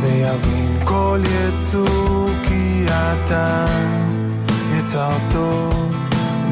ויבין 0.00 0.78
כל 0.84 1.20
יצור 1.24 2.28
כי 2.48 2.86
אתה 2.86 3.66
יצרתו 4.78 5.70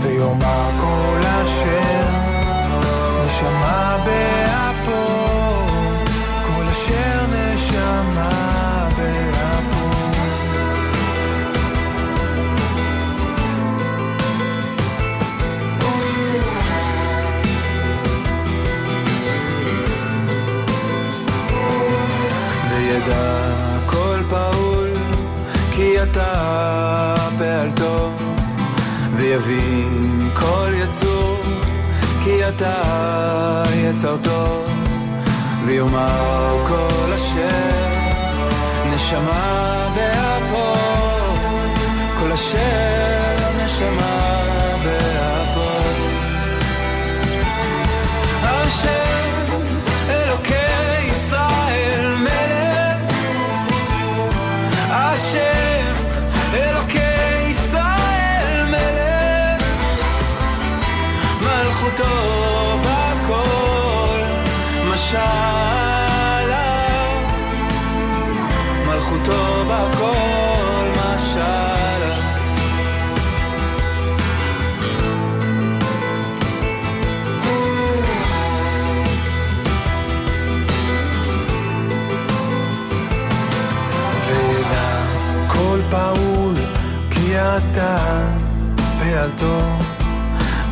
ויאמר 0.02 0.70
כל 0.80 1.20
אשר 1.20 2.30
נשמה 3.31 3.97
באפו 4.05 5.19
אתה 32.56 33.62
יצרתו 33.74 34.64
ויאמר 35.64 36.56
כל 36.68 37.12
אשר 37.14 37.48
נשמה 38.94 39.88
באפו 39.94 40.74
כל 42.20 42.32
אשר 42.32 43.64
נשמה 43.64 44.42
באפו 44.84 45.70
השם 48.42 49.10
פעלתו 89.20 89.61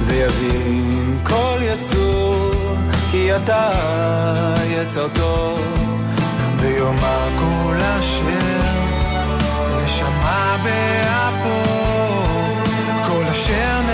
ויבין 0.07 1.19
כל 1.23 1.59
יצור, 1.61 2.53
כי 3.11 3.37
אתה 3.37 3.71
יצרתו, 4.71 5.57
ויאמר 6.57 7.29
כל 7.39 7.77
אשר 7.77 8.29
נשמה 9.85 10.57
באפו, 10.65 11.71
כל 13.07 13.25
אשר 13.31 13.88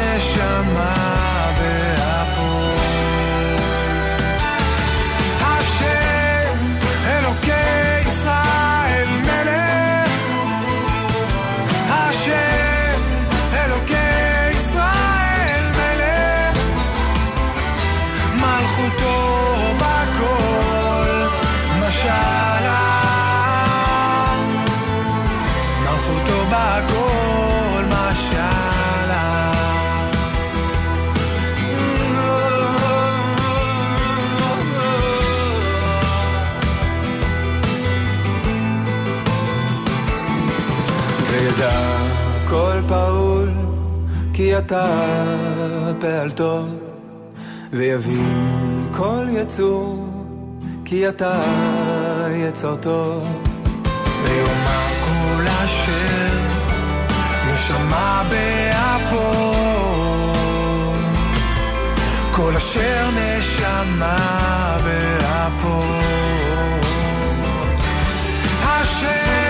אתה 44.59 44.87
פעלתו 46.01 46.67
ויבין 47.73 48.83
כל 48.93 49.27
יצור 49.31 50.09
כי 50.85 51.09
אתה 51.09 51.41
יצרתו 52.31 53.23
ויאמר 54.23 54.89
כל 55.05 55.43
אשר 55.65 56.39
נשמה 57.53 58.23
באפו 58.31 59.53
כל 62.33 62.57
אשר 62.57 63.11
נשמה 63.17 64.17
באפו 64.85 65.83
השם 68.63 69.44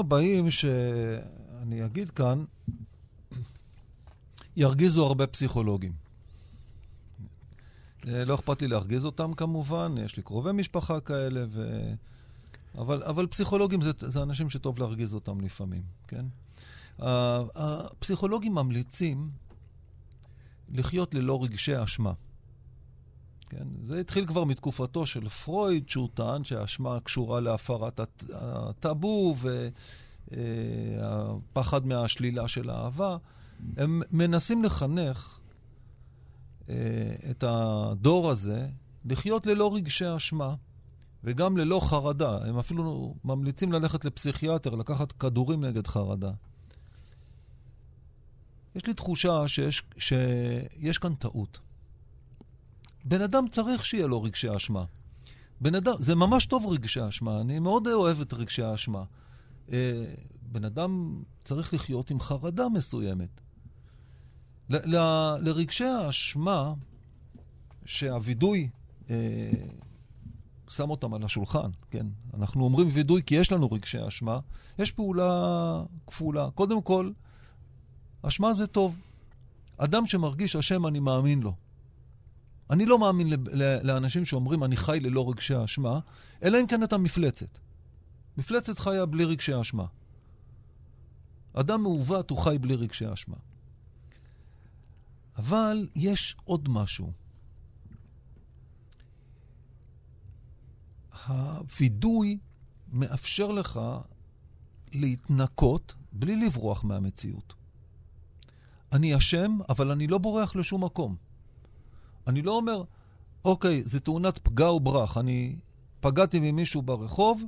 הבאים 0.00 0.50
שאני 0.50 1.84
אגיד 1.84 2.10
כאן 2.10 2.44
ירגיזו 4.56 5.06
הרבה 5.06 5.26
פסיכולוגים. 5.26 5.92
אה, 8.08 8.24
לא 8.24 8.34
אכפת 8.34 8.62
לי 8.62 8.68
להרגיז 8.68 9.04
אותם 9.04 9.34
כמובן, 9.34 9.94
יש 10.04 10.16
לי 10.16 10.22
קרובי 10.22 10.52
משפחה 10.52 11.00
כאלה, 11.00 11.44
ו... 11.48 11.80
אבל, 12.78 13.02
אבל 13.02 13.26
פסיכולוגים 13.26 13.80
זה, 13.80 13.90
זה 13.98 14.22
אנשים 14.22 14.50
שטוב 14.50 14.78
להרגיז 14.78 15.14
אותם 15.14 15.40
לפעמים, 15.40 15.82
כן? 16.08 16.26
הפסיכולוגים 16.98 18.54
ממליצים 18.54 19.30
לחיות 20.68 21.14
ללא 21.14 21.44
רגשי 21.44 21.84
אשמה. 21.84 22.12
כן? 23.50 23.66
זה 23.82 24.00
התחיל 24.00 24.26
כבר 24.26 24.44
מתקופתו 24.44 25.06
של 25.06 25.28
פרויד, 25.28 25.88
שהוא 25.88 26.08
טען 26.14 26.44
שהאשמה 26.44 27.00
קשורה 27.00 27.40
להפרת 27.40 28.00
הט- 28.00 28.24
הטאבו 28.32 29.36
והפחד 30.30 31.86
מהשלילה 31.86 32.48
של 32.48 32.70
האהבה. 32.70 33.16
הם 33.76 34.02
מנסים 34.10 34.64
לחנך 34.64 35.38
אה, 36.68 36.74
את 37.30 37.44
הדור 37.46 38.30
הזה 38.30 38.68
לחיות 39.04 39.46
ללא 39.46 39.74
רגשי 39.74 40.16
אשמה 40.16 40.54
וגם 41.24 41.56
ללא 41.56 41.80
חרדה. 41.82 42.38
הם 42.44 42.58
אפילו 42.58 43.14
ממליצים 43.24 43.72
ללכת 43.72 44.04
לפסיכיאטר, 44.04 44.74
לקחת 44.74 45.12
כדורים 45.12 45.64
נגד 45.64 45.86
חרדה. 45.86 46.32
יש 48.74 48.86
לי 48.86 48.94
תחושה 48.94 49.48
שיש, 49.48 49.82
שיש 49.98 50.98
כאן 50.98 51.14
טעות. 51.14 51.58
בן 53.04 53.20
אדם 53.20 53.48
צריך 53.48 53.84
שיהיה 53.84 54.06
לו 54.06 54.22
רגשי 54.22 54.56
אשמה. 54.56 54.84
בן 55.60 55.74
אדם, 55.74 55.92
זה 55.98 56.14
ממש 56.14 56.46
טוב 56.46 56.66
רגשי 56.66 57.08
אשמה, 57.08 57.40
אני 57.40 57.58
מאוד 57.58 57.86
אוהב 57.86 58.20
את 58.20 58.32
רגשי 58.32 58.62
האשמה. 58.62 59.04
אה, 59.72 60.04
בן 60.42 60.64
אדם 60.64 61.22
צריך 61.44 61.74
לחיות 61.74 62.10
עם 62.10 62.20
חרדה 62.20 62.68
מסוימת. 62.68 63.40
ל- 64.70 64.96
ל- 64.96 65.36
לרגשי 65.40 65.84
האשמה, 65.84 66.74
שהווידוי 67.84 68.68
אה, 69.10 69.50
שם 70.68 70.90
אותם 70.90 71.14
על 71.14 71.24
השולחן, 71.24 71.70
כן? 71.90 72.06
אנחנו 72.34 72.64
אומרים 72.64 72.88
וידוי 72.92 73.22
כי 73.26 73.34
יש 73.34 73.52
לנו 73.52 73.72
רגשי 73.72 74.08
אשמה, 74.08 74.38
יש 74.78 74.92
פעולה 74.92 75.82
כפולה. 76.06 76.50
קודם 76.50 76.82
כל, 76.82 77.10
אשמה 78.22 78.54
זה 78.54 78.66
טוב. 78.66 78.94
אדם 79.76 80.06
שמרגיש 80.06 80.56
אשם, 80.56 80.86
אני 80.86 81.00
מאמין 81.00 81.40
לו. 81.40 81.54
אני 82.70 82.86
לא 82.86 82.98
מאמין 82.98 83.28
לאנשים 83.82 84.24
שאומרים, 84.24 84.64
אני 84.64 84.76
חי 84.76 84.98
ללא 85.00 85.30
רגשי 85.30 85.64
אשמה, 85.64 86.00
אלא 86.42 86.60
אם 86.60 86.66
כן 86.66 86.82
אתה 86.82 86.98
מפלצת. 86.98 87.58
מפלצת 88.36 88.78
חיה 88.78 89.06
בלי 89.06 89.24
רגשי 89.24 89.60
אשמה. 89.60 89.86
אדם 91.52 91.82
מעוות 91.82 92.30
הוא 92.30 92.38
חי 92.38 92.56
בלי 92.60 92.74
רגשי 92.74 93.12
אשמה. 93.12 93.36
אבל 95.36 95.88
יש 95.94 96.36
עוד 96.44 96.68
משהו. 96.68 97.12
הווידוי 101.26 102.38
מאפשר 102.92 103.52
לך 103.52 103.80
להתנקות 104.92 105.94
בלי 106.12 106.36
לברוח 106.36 106.84
מהמציאות. 106.84 107.54
אני 108.92 109.16
אשם, 109.16 109.58
אבל 109.68 109.90
אני 109.90 110.06
לא 110.06 110.18
בורח 110.18 110.56
לשום 110.56 110.84
מקום. 110.84 111.29
אני 112.30 112.42
לא 112.42 112.56
אומר, 112.56 112.82
אוקיי, 113.44 113.82
זה 113.84 114.00
תאונת 114.00 114.38
פגע 114.38 114.70
וברח, 114.70 115.18
אני 115.18 115.56
פגעתי 116.00 116.40
ממישהו 116.40 116.82
ברחוב, 116.82 117.42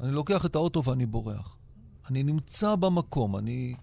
אני 0.00 0.12
לוקח 0.12 0.46
את 0.46 0.54
האוטו 0.54 0.84
ואני 0.84 1.06
בורח. 1.06 1.56
אני 2.10 2.22
נמצא 2.22 2.76
במקום, 2.76 3.36
אני 3.36 3.74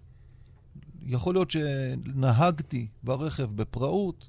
יכול 1.06 1.36
להיות 1.36 1.52
שנהגתי 1.52 2.88
ברכב 3.04 3.52
בפראות, 3.56 4.28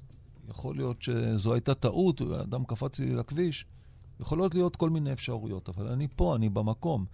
יכול 0.49 0.75
להיות 0.75 1.01
שזו 1.01 1.53
הייתה 1.53 1.73
טעות, 1.73 2.21
אדם 2.21 2.65
קפץ 2.65 2.99
לי 2.99 3.15
לכביש, 3.15 3.65
יכולות 4.19 4.55
להיות 4.55 4.75
כל 4.75 4.89
מיני 4.89 5.13
אפשרויות, 5.13 5.69
אבל 5.69 5.87
אני 5.87 6.07
פה, 6.15 6.35
אני 6.35 6.49
במקום. 6.49 7.05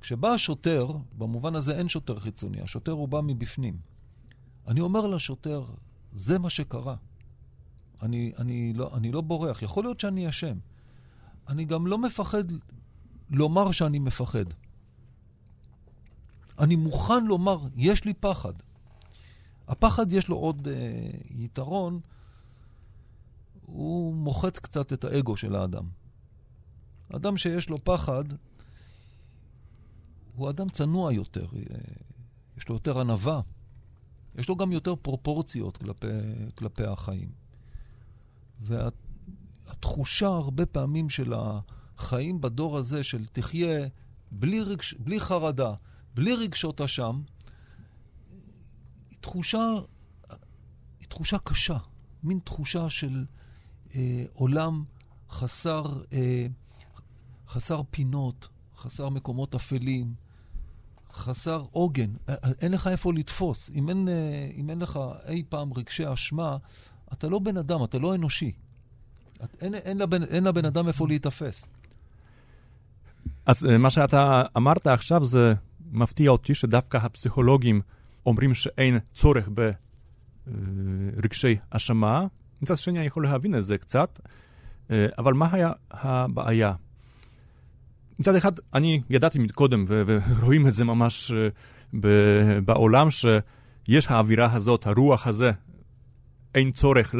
כשבא 0.00 0.28
השוטר, 0.28 0.88
במובן 1.18 1.54
הזה 1.54 1.78
אין 1.78 1.88
שוטר 1.88 2.18
חיצוני, 2.18 2.60
השוטר 2.60 2.92
הוא 2.92 3.08
בא 3.08 3.20
מבפנים. 3.20 3.76
אני 4.66 4.80
אומר 4.80 5.06
לשוטר, 5.06 5.64
זה 6.12 6.38
מה 6.38 6.50
שקרה. 6.50 6.96
אני, 8.02 8.32
אני, 8.38 8.72
לא, 8.72 8.90
אני 8.96 9.12
לא 9.12 9.20
בורח, 9.20 9.62
יכול 9.62 9.84
להיות 9.84 10.00
שאני 10.00 10.28
אשם. 10.28 10.58
אני 11.48 11.64
גם 11.64 11.86
לא 11.86 11.98
מפחד 11.98 12.44
לומר 13.30 13.72
שאני 13.72 13.98
מפחד. 13.98 14.44
אני 16.58 16.76
מוכן 16.76 17.24
לומר, 17.24 17.58
יש 17.76 18.04
לי 18.04 18.14
פחד. 18.14 18.52
הפחד 19.68 20.12
יש 20.12 20.28
לו 20.28 20.36
עוד 20.36 20.68
אה, 20.68 21.10
יתרון, 21.30 22.00
הוא 23.66 24.14
מוחץ 24.14 24.58
קצת 24.58 24.92
את 24.92 25.04
האגו 25.04 25.36
של 25.36 25.54
האדם. 25.54 25.88
אדם 27.14 27.36
שיש 27.36 27.68
לו 27.68 27.84
פחד, 27.84 28.24
הוא 30.34 30.50
אדם 30.50 30.68
צנוע 30.68 31.12
יותר, 31.12 31.46
אה, 31.56 31.60
יש 32.56 32.68
לו 32.68 32.74
יותר 32.74 33.00
ענווה, 33.00 33.40
יש 34.34 34.48
לו 34.48 34.56
גם 34.56 34.72
יותר 34.72 34.96
פרופורציות 34.96 35.76
כלפי, 35.76 36.06
כלפי 36.54 36.84
החיים. 36.84 37.45
והתחושה 38.60 40.26
הרבה 40.26 40.66
פעמים 40.66 41.10
של 41.10 41.32
החיים 41.36 42.40
בדור 42.40 42.78
הזה, 42.78 43.04
של 43.04 43.26
תחיה 43.26 43.86
בלי, 44.30 44.60
רגש, 44.60 44.94
בלי 44.94 45.20
חרדה, 45.20 45.74
בלי 46.14 46.34
רגשות 46.34 46.80
אשם, 46.80 47.20
היא 49.10 49.18
תחושה, 49.20 49.66
היא 51.00 51.08
תחושה 51.08 51.38
קשה, 51.38 51.78
מין 52.22 52.38
תחושה 52.44 52.90
של 52.90 53.24
אה, 53.94 54.24
עולם 54.34 54.84
חסר, 55.30 56.02
אה, 56.12 56.46
חסר 57.48 57.82
פינות, 57.90 58.48
חסר 58.76 59.08
מקומות 59.08 59.54
אפלים, 59.54 60.14
חסר 61.12 61.64
עוגן. 61.70 62.10
אה, 62.28 62.34
אה, 62.44 62.50
אין 62.60 62.72
לך 62.72 62.86
איפה 62.86 63.12
לתפוס. 63.12 63.70
אם 63.74 63.88
אין, 63.88 64.08
אה, 64.08 64.50
אם 64.56 64.70
אין 64.70 64.78
לך 64.78 65.00
אי 65.28 65.42
פעם 65.48 65.72
רגשי 65.72 66.12
אשמה, 66.12 66.56
אתה 67.12 67.28
לא 67.28 67.38
בן 67.38 67.56
אדם, 67.56 67.84
אתה 67.84 67.98
לא 67.98 68.14
אנושי. 68.14 68.52
את, 69.44 69.56
אין, 69.60 69.74
אין, 69.74 69.98
לבן, 69.98 70.22
אין 70.22 70.44
לבן 70.44 70.64
אדם 70.64 70.88
איפה 70.88 71.08
להיתפס. 71.08 71.66
אז 73.46 73.64
מה 73.64 73.90
שאתה 73.90 74.42
אמרת 74.56 74.86
עכשיו 74.86 75.24
זה 75.24 75.54
מפתיע 75.90 76.30
אותי 76.30 76.54
שדווקא 76.54 76.96
הפסיכולוגים 76.96 77.80
אומרים 78.26 78.54
שאין 78.54 78.98
צורך 79.14 79.48
ברגשי 80.46 81.56
אשמה. 81.70 82.26
מצד 82.62 82.76
שני, 82.76 82.98
אני 82.98 83.06
יכול 83.06 83.24
להבין 83.24 83.54
את 83.54 83.64
זה 83.64 83.78
קצת, 83.78 84.20
אבל 84.90 85.32
מה 85.32 85.48
היה 85.52 85.72
הבעיה? 85.90 86.72
מצד 88.18 88.34
אחד, 88.34 88.52
אני 88.74 89.02
ידעתי 89.10 89.38
מקודם, 89.38 89.84
ורואים 89.88 90.66
את 90.66 90.74
זה 90.74 90.84
ממש 90.84 91.32
בעולם, 92.64 93.08
שיש 93.10 94.06
האווירה 94.08 94.52
הזאת, 94.52 94.86
הרוח 94.86 95.26
הזה, 95.26 95.52
אין 96.56 96.70
צורך 96.70 97.14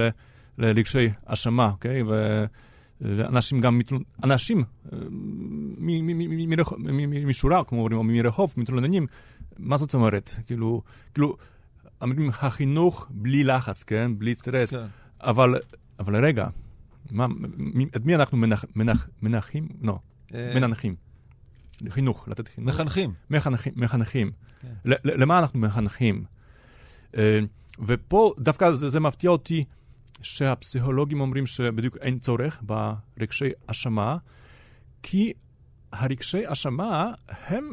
לרגשי 0.58 1.08
אשמה, 1.24 1.70
אוקיי? 1.72 2.02
ואנשים 3.00 3.58
גם, 3.58 3.80
אנשים 4.24 4.64
משורה, 7.26 7.64
כמו 7.64 7.80
אומרים, 7.80 7.98
או 7.98 8.04
מרחוב, 8.04 8.54
מתלוננים, 8.56 9.06
מה 9.58 9.76
זאת 9.76 9.94
אומרת? 9.94 10.30
כאילו, 10.46 10.82
כאילו, 11.14 11.36
אומרים, 12.02 12.28
החינוך 12.28 13.06
בלי 13.10 13.44
לחץ, 13.44 13.82
כן? 13.82 14.18
בלי 14.18 14.34
סטרס. 14.34 14.74
כן. 14.74 14.86
אבל, 15.20 15.54
אבל 15.98 16.24
רגע, 16.24 16.46
מה, 17.10 17.26
את 17.96 18.04
מי 18.04 18.14
אנחנו 18.14 18.38
מנח, 18.38 18.64
מנח, 18.74 19.08
מנחים? 19.22 19.68
לא. 19.82 19.98
מנחים. 20.32 20.94
חינוך, 21.88 22.28
לתת 22.28 22.48
חינוך. 22.48 22.74
מחנכים. 22.74 23.12
מחנכים. 23.30 23.72
מחנכים. 23.76 24.30
כן. 24.60 24.90
למה 25.04 25.38
אנחנו 25.38 25.58
מחנכים? 25.58 26.24
ופה 27.78 28.34
דווקא 28.38 28.72
זה, 28.72 28.88
זה 28.88 29.00
מפתיע 29.00 29.30
אותי 29.30 29.64
שהפסיכולוגים 30.22 31.20
אומרים 31.20 31.46
שבדיוק 31.46 31.96
אין 31.96 32.18
צורך 32.18 32.62
ברגשי 32.62 33.50
אשמה, 33.66 34.16
כי 35.02 35.32
הרגשי 35.92 36.42
אשמה 36.46 37.12
הם 37.28 37.72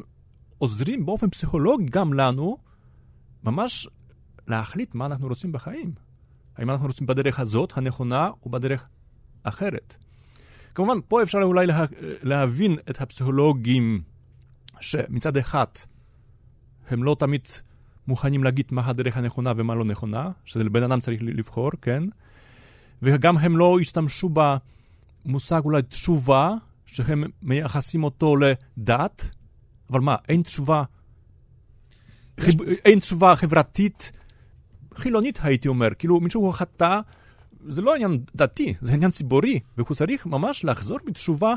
עוזרים 0.58 1.06
באופן 1.06 1.30
פסיכולוגי 1.30 1.86
גם 1.86 2.14
לנו 2.14 2.58
ממש 3.44 3.88
להחליט 4.48 4.96
מה 4.96 5.06
אנחנו 5.06 5.28
רוצים 5.28 5.52
בחיים. 5.52 5.94
האם 6.58 6.70
אנחנו 6.70 6.88
רוצים 6.88 7.08
בדרך 7.08 7.40
הזאת, 7.40 7.78
הנכונה, 7.78 8.30
או 8.46 8.50
בדרך 8.50 8.88
אחרת. 9.44 9.96
כמובן, 10.76 10.98
פה 11.08 11.24
אפשר 11.24 11.40
אולי 11.44 11.68
לה, 11.68 11.86
להבין 12.22 12.76
את 12.90 13.02
הפסיכולוגים 13.02 14.02
שמצד 14.80 15.38
אחד 15.38 15.66
הם 16.88 17.04
לא 17.04 17.16
תמיד 17.20 17.48
מוכנים 18.08 18.44
להגיד 18.44 18.66
מה 18.72 18.82
הדרך 18.86 19.18
הנכונה 19.18 19.54
ומה 19.58 19.76
לא 19.76 19.86
נכונה, 19.86 20.32
שזה 20.46 20.64
לבן 20.64 20.84
אדם 20.84 21.00
צריך 21.00 21.22
לבחור, 21.22 21.72
כן? 21.82 22.04
וגם 23.02 23.38
הם 23.38 23.58
לא 23.58 23.78
השתמשו 23.82 24.30
במושג 25.26 25.62
אולי 25.66 25.82
תשובה, 25.82 26.52
שהם 26.86 27.24
מייחסים 27.42 28.04
אותו 28.04 28.36
לדת, 28.36 29.30
אבל 29.90 30.00
מה, 30.00 30.16
אין 30.30 30.42
תשובה, 30.42 30.84
יש... 32.38 32.46
חיב... 32.46 32.62
אין 32.62 33.00
תשובה 33.00 33.36
חברתית 33.36 34.12
חילונית, 34.96 35.40
הייתי 35.44 35.68
אומר. 35.68 35.90
כאילו, 36.00 36.20
מישהו 36.20 36.52
חטא, 36.52 37.00
זה 37.68 37.82
לא 37.82 37.96
עניין 37.96 38.20
דתי, 38.36 38.74
זה 38.82 38.94
עניין 38.94 39.12
ציבורי, 39.12 39.60
והוא 39.78 39.96
צריך 39.96 40.26
ממש 40.26 40.66
לחזור 40.66 41.00
בתשובה, 41.06 41.56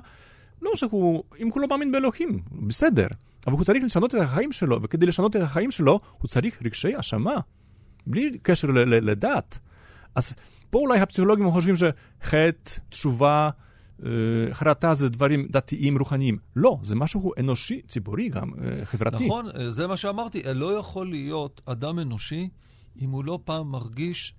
לא 0.63 0.71
שהוא, 0.75 1.23
אם 1.39 1.49
הוא 1.49 1.61
לא 1.61 1.69
מאמין 1.69 1.93
באלוהים, 1.93 2.43
בסדר, 2.67 3.07
אבל 3.47 3.55
הוא 3.57 3.65
צריך 3.65 3.85
לשנות 3.85 4.15
את 4.15 4.21
החיים 4.21 4.53
שלו, 4.53 4.83
וכדי 4.83 5.07
לשנות 5.07 5.37
את 5.37 5.41
החיים 5.41 5.71
שלו, 5.71 6.01
הוא 6.19 6.29
צריך 6.29 6.63
רגשי 6.63 7.01
אשמה, 7.01 7.37
בלי 8.07 8.39
קשר 8.43 8.69
לדת. 8.87 9.59
אז 10.15 10.35
פה 10.71 10.79
אולי 10.79 11.01
הפסיכולוגים 11.01 11.51
חושבים 11.51 11.75
שחטא, 11.77 12.81
תשובה, 12.89 13.51
אה, 14.05 14.11
חרטה 14.53 14.95
זה 14.95 15.09
דברים 15.09 15.47
דתיים, 15.51 15.99
רוחניים. 15.99 16.39
לא, 16.57 16.79
זה 16.83 16.95
משהו 16.95 17.33
אנושי, 17.39 17.83
ציבורי 17.89 18.29
גם, 18.29 18.51
אה, 18.55 18.85
חברתי. 18.85 19.27
נכון, 19.27 19.47
אה, 19.59 19.71
זה 19.71 19.87
מה 19.87 19.97
שאמרתי. 19.97 20.43
לא 20.55 20.79
יכול 20.79 21.11
להיות 21.11 21.61
אדם 21.67 21.99
אנושי 21.99 22.49
אם 23.01 23.11
הוא 23.11 23.25
לא 23.25 23.39
פעם 23.45 23.71
מרגיש, 23.71 24.35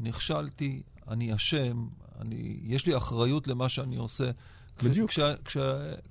נכשלתי, 0.00 0.82
אני 1.08 1.34
אשם, 1.34 1.86
אני, 2.20 2.56
יש 2.62 2.86
לי 2.86 2.96
אחריות 2.96 3.48
למה 3.48 3.68
שאני 3.68 3.96
עושה. 3.96 4.30
בדיוק. 4.82 5.10
כש, 5.10 5.20
כש, 5.44 5.56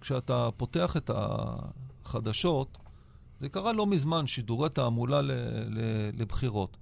כשאתה 0.02 0.50
פותח 0.58 0.98
את 0.98 1.10
החדשות, 2.06 2.78
זה 3.40 3.50
קרה 3.50 3.74
לא 3.74 3.88
מזמן, 3.88 4.28
שידורי 4.28 4.70
תעמולה 4.70 5.22
לבחירות. 6.14 6.78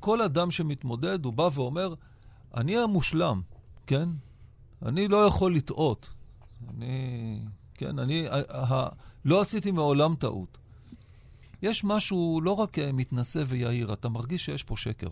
כל 0.00 0.22
אדם 0.22 0.50
שמתמודד, 0.50 1.24
הוא 1.24 1.32
בא 1.32 1.48
ואומר, 1.54 1.94
אני 2.56 2.78
המושלם, 2.78 3.40
כן? 3.86 4.08
אני 4.82 5.08
לא 5.08 5.26
יכול 5.26 5.56
לטעות. 5.56 6.10
אני, 6.70 7.40
כן, 7.74 7.98
אני, 7.98 8.26
ה, 8.28 8.88
לא 9.24 9.40
עשיתי 9.40 9.70
מעולם 9.70 10.14
טעות. 10.14 10.58
יש 11.62 11.84
משהו 11.84 12.40
לא 12.44 12.50
רק 12.50 12.78
מתנשא 12.78 13.44
ויהיר, 13.48 13.92
אתה 13.92 14.08
מרגיש 14.08 14.44
שיש 14.44 14.62
פה 14.62 14.76
שקר. 14.76 15.08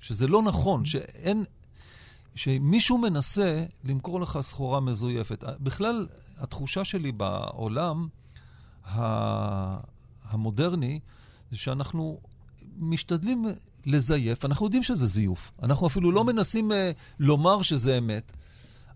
שזה 0.00 0.26
לא 0.26 0.42
נכון, 0.42 0.84
שאין... 0.84 1.44
שמישהו 2.34 2.98
מנסה 2.98 3.64
למכור 3.84 4.20
לך 4.20 4.38
סחורה 4.42 4.80
מזויפת. 4.80 5.44
בכלל, 5.60 6.06
התחושה 6.38 6.84
שלי 6.84 7.12
בעולם 7.12 8.08
המודרני 10.24 11.00
זה 11.50 11.56
שאנחנו 11.58 12.20
משתדלים 12.78 13.44
לזייף, 13.86 14.44
אנחנו 14.44 14.66
יודעים 14.66 14.82
שזה 14.82 15.06
זיוף. 15.06 15.52
אנחנו 15.62 15.86
אפילו 15.86 16.12
לא 16.12 16.24
מנסים 16.24 16.70
uh, 16.70 16.74
לומר 17.18 17.62
שזה 17.62 17.98
אמת, 17.98 18.32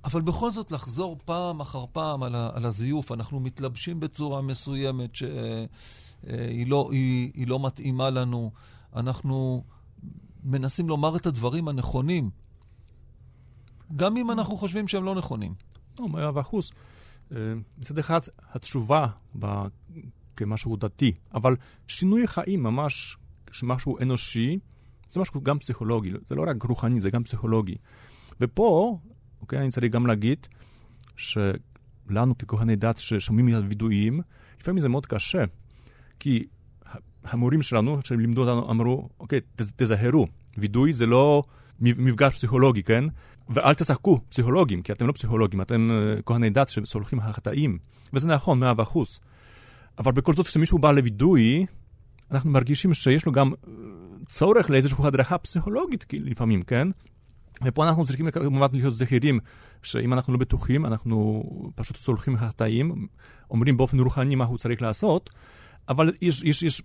אבל 0.04 0.20
בכל 0.20 0.50
זאת 0.50 0.72
לחזור 0.72 1.16
פעם 1.24 1.60
אחר 1.60 1.84
פעם 1.92 2.22
על, 2.22 2.34
ה, 2.34 2.50
על 2.54 2.64
הזיוף. 2.64 3.12
אנחנו 3.12 3.40
מתלבשים 3.40 4.00
בצורה 4.00 4.42
מסוימת 4.42 5.16
שהיא 5.16 6.66
uh, 6.66 6.68
לא, 6.68 6.88
היא, 6.92 7.30
היא 7.34 7.46
לא 7.46 7.60
מתאימה 7.60 8.10
לנו. 8.10 8.50
אנחנו 8.96 9.64
מנסים 10.44 10.88
לומר 10.88 11.16
את 11.16 11.26
הדברים 11.26 11.68
הנכונים, 11.68 12.30
גם 13.96 14.16
אם 14.16 14.30
אנחנו 14.30 14.56
חושבים 14.56 14.88
שהם 14.88 15.04
לא 15.04 15.14
נכונים. 15.14 15.54
לא, 16.00 16.08
מאה 16.08 16.40
אחוז. 16.40 16.70
מצד 17.78 17.98
אחד, 17.98 18.20
התשובה 18.52 19.06
כמשהו 20.36 20.76
דתי, 20.76 21.12
אבל 21.34 21.56
שינוי 21.88 22.26
חיים 22.26 22.62
ממש, 22.62 23.16
משהו 23.62 23.98
אנושי, 23.98 24.58
זה 25.08 25.20
משהו 25.20 25.40
גם 25.42 25.58
פסיכולוגי, 25.58 26.12
זה 26.28 26.34
לא 26.34 26.44
רק 26.48 26.62
רוחני, 26.62 27.00
זה 27.00 27.10
גם 27.10 27.24
פסיכולוגי. 27.24 27.74
ופה, 28.40 28.98
אוקיי, 29.40 29.58
אני 29.58 29.70
צריך 29.70 29.92
גם 29.92 30.06
להגיד 30.06 30.46
שלנו 31.16 32.38
ככהני 32.38 32.76
דת 32.76 32.98
ששומעים 32.98 33.48
את 33.48 33.54
הווידויים, 33.54 34.20
לפעמים 34.60 34.78
זה 34.78 34.88
מאוד 34.88 35.06
קשה, 35.06 35.44
כי 36.18 36.46
המורים 37.24 37.62
שלנו, 37.62 37.98
שהם 38.04 38.20
לימדו 38.20 38.40
אותנו, 38.40 38.70
אמרו, 38.70 39.08
אוקיי, 39.20 39.40
תז, 39.56 39.72
תזהרו, 39.76 40.26
וידוי 40.58 40.92
זה 40.92 41.06
לא 41.06 41.42
מפגש 41.80 42.34
פסיכולוגי, 42.34 42.82
כן? 42.82 43.04
ואל 43.48 43.74
תשחקו 43.74 44.20
פסיכולוגים, 44.28 44.82
כי 44.82 44.92
אתם 44.92 45.06
לא 45.06 45.12
פסיכולוגים, 45.12 45.60
אתם 45.60 45.88
uh, 45.90 46.22
כהני 46.22 46.50
דת 46.50 46.68
שסולחים 46.68 47.20
החטאים. 47.20 47.78
וזה 48.12 48.28
נכון, 48.28 48.58
מאה 48.58 48.72
אחוז. 48.82 49.20
אבל 49.98 50.12
בכל 50.12 50.32
זאת, 50.32 50.46
כשמישהו 50.46 50.78
בא 50.78 50.90
לוידוי, 50.92 51.66
אנחנו 52.30 52.50
מרגישים 52.50 52.94
שיש 52.94 53.26
לו 53.26 53.32
גם 53.32 53.52
צורך 54.26 54.70
לאיזושהי 54.70 55.06
הדרכה 55.06 55.38
פסיכולוגית 55.38 56.04
לפעמים, 56.12 56.62
כן? 56.62 56.88
ופה 57.64 57.88
אנחנו 57.88 58.06
צריכים 58.06 58.30
כמובן 58.30 58.66
להיות 58.72 58.94
זהירים, 58.94 59.40
שאם 59.82 60.12
אנחנו 60.12 60.32
לא 60.32 60.38
בטוחים, 60.38 60.86
אנחנו 60.86 61.42
פשוט 61.74 61.96
סולחים 61.96 62.36
חטאים, 62.36 63.06
אומרים 63.50 63.76
באופן 63.76 64.00
רוחני 64.00 64.34
מה 64.34 64.44
הוא 64.44 64.58
צריך 64.58 64.82
לעשות, 64.82 65.30
אבל 65.88 66.12
יש, 66.22 66.42
יש, 66.42 66.62
יש 66.62 66.82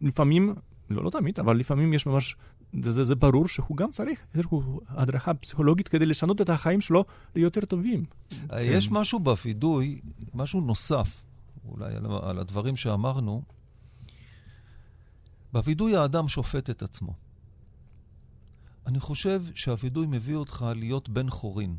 לפעמים, 0.00 0.54
לא, 0.90 1.04
לא 1.04 1.10
תמיד, 1.10 1.40
אבל 1.40 1.56
לפעמים 1.56 1.92
יש 1.92 2.06
ממש, 2.06 2.36
זה, 2.82 2.92
זה, 2.92 3.04
זה 3.04 3.14
ברור 3.14 3.48
שהוא 3.48 3.76
גם 3.76 3.90
צריך 3.90 4.26
איזושהי 4.34 4.58
הדרכה 4.88 5.34
פסיכולוגית 5.34 5.88
כדי 5.88 6.06
לשנות 6.06 6.40
את 6.40 6.50
החיים 6.50 6.80
שלו 6.80 7.04
ליותר 7.34 7.64
טובים. 7.64 8.04
יש 8.60 8.88
כן. 8.88 8.94
משהו 8.94 9.20
בווידוי, 9.20 10.00
משהו 10.34 10.60
נוסף, 10.60 11.22
אולי 11.64 11.94
על, 11.94 12.06
על 12.22 12.38
הדברים 12.38 12.76
שאמרנו. 12.76 13.42
בווידוי 15.52 15.96
האדם 15.96 16.28
שופט 16.28 16.70
את 16.70 16.82
עצמו. 16.82 17.14
אני 18.86 19.00
חושב 19.00 19.42
שהווידוי 19.54 20.06
מביא 20.06 20.34
אותך 20.36 20.66
להיות 20.76 21.08
בן 21.08 21.30
חורין. 21.30 21.76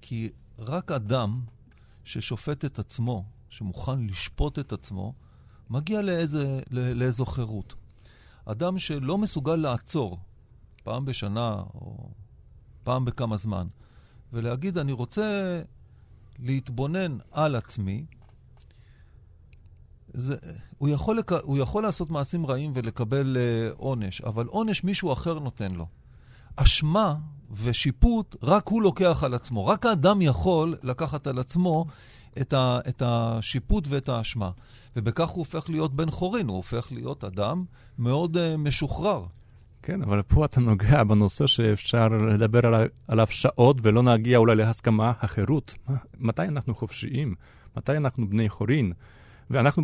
כי 0.00 0.28
רק 0.58 0.92
אדם 0.92 1.40
ששופט 2.04 2.64
את 2.64 2.78
עצמו, 2.78 3.24
שמוכן 3.48 4.06
לשפוט 4.06 4.58
את 4.58 4.72
עצמו, 4.72 5.14
מגיע 5.70 6.02
לאיזה, 6.02 6.60
לא, 6.70 6.92
לאיזו 6.92 7.26
חירות. 7.26 7.74
אדם 8.50 8.78
שלא 8.78 9.18
מסוגל 9.18 9.56
לעצור 9.56 10.18
פעם 10.82 11.04
בשנה 11.04 11.62
או 11.74 12.10
פעם 12.84 13.04
בכמה 13.04 13.36
זמן, 13.36 13.66
ולהגיד, 14.32 14.78
אני 14.78 14.92
רוצה 14.92 15.60
להתבונן 16.38 17.18
על 17.30 17.54
עצמי, 17.54 18.06
זה, 20.14 20.36
הוא, 20.78 20.88
יכול 20.88 21.18
לק, 21.18 21.32
הוא 21.32 21.58
יכול 21.58 21.82
לעשות 21.82 22.10
מעשים 22.10 22.46
רעים 22.46 22.72
ולקבל 22.74 23.36
uh, 23.36 23.76
עונש, 23.78 24.20
אבל 24.20 24.46
עונש 24.46 24.84
מישהו 24.84 25.12
אחר 25.12 25.38
נותן 25.38 25.74
לו. 25.74 25.86
אשמה 26.56 27.16
ושיפוט, 27.50 28.36
רק 28.42 28.68
הוא 28.68 28.82
לוקח 28.82 29.24
על 29.24 29.34
עצמו. 29.34 29.66
רק 29.66 29.86
האדם 29.86 30.22
יכול 30.22 30.76
לקחת 30.82 31.26
על 31.26 31.38
עצמו 31.38 31.86
את, 32.40 32.52
ה, 32.52 32.80
את 32.88 33.02
השיפוט 33.06 33.86
ואת 33.90 34.08
האשמה. 34.08 34.50
ובכך 34.96 35.28
הוא 35.28 35.38
הופך 35.38 35.70
להיות 35.70 35.94
בן 35.94 36.10
חורין, 36.10 36.48
הוא 36.48 36.56
הופך 36.56 36.92
להיות 36.92 37.24
אדם 37.24 37.64
מאוד 37.98 38.36
uh, 38.36 38.40
משוחרר. 38.58 39.24
כן, 39.82 40.02
אבל 40.02 40.22
פה 40.22 40.44
אתה 40.44 40.60
נוגע 40.60 41.04
בנושא 41.04 41.46
שאפשר 41.46 42.08
לדבר 42.08 42.86
עליו 43.08 43.26
שעות 43.30 43.76
ולא 43.82 44.02
נגיע 44.02 44.38
אולי 44.38 44.56
להסכמה, 44.56 45.12
החירות. 45.20 45.74
מתי 46.18 46.42
אנחנו 46.42 46.74
חופשיים? 46.74 47.34
מתי 47.76 47.96
אנחנו 47.96 48.28
בני 48.28 48.48
חורין? 48.48 48.92
ואנחנו 49.50 49.82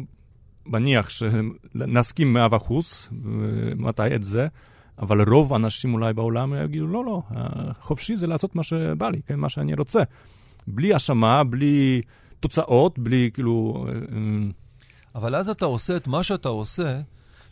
מניח 0.66 1.08
שנסכים 1.08 2.32
מאה 2.32 2.56
אחוז, 2.56 3.10
מתי 3.76 4.14
את 4.14 4.22
זה, 4.22 4.46
אבל 4.98 5.28
רוב 5.28 5.52
האנשים 5.52 5.94
אולי 5.94 6.12
בעולם 6.12 6.54
יגידו, 6.64 6.86
לא, 6.86 7.04
לא, 7.04 7.22
חופשי 7.80 8.16
זה 8.16 8.26
לעשות 8.26 8.56
מה 8.56 8.62
שבא 8.62 9.08
לי, 9.08 9.20
כן, 9.26 9.38
מה 9.38 9.48
שאני 9.48 9.74
רוצה. 9.74 10.02
בלי 10.66 10.92
האשמה, 10.92 11.44
בלי 11.44 12.02
תוצאות, 12.44 12.98
בלי 12.98 13.30
כאילו... 13.34 13.86
אבל 15.14 15.34
אז 15.34 15.48
אתה 15.48 15.64
עושה 15.64 15.96
את 15.96 16.06
מה 16.06 16.22
שאתה 16.22 16.48
עושה, 16.48 17.00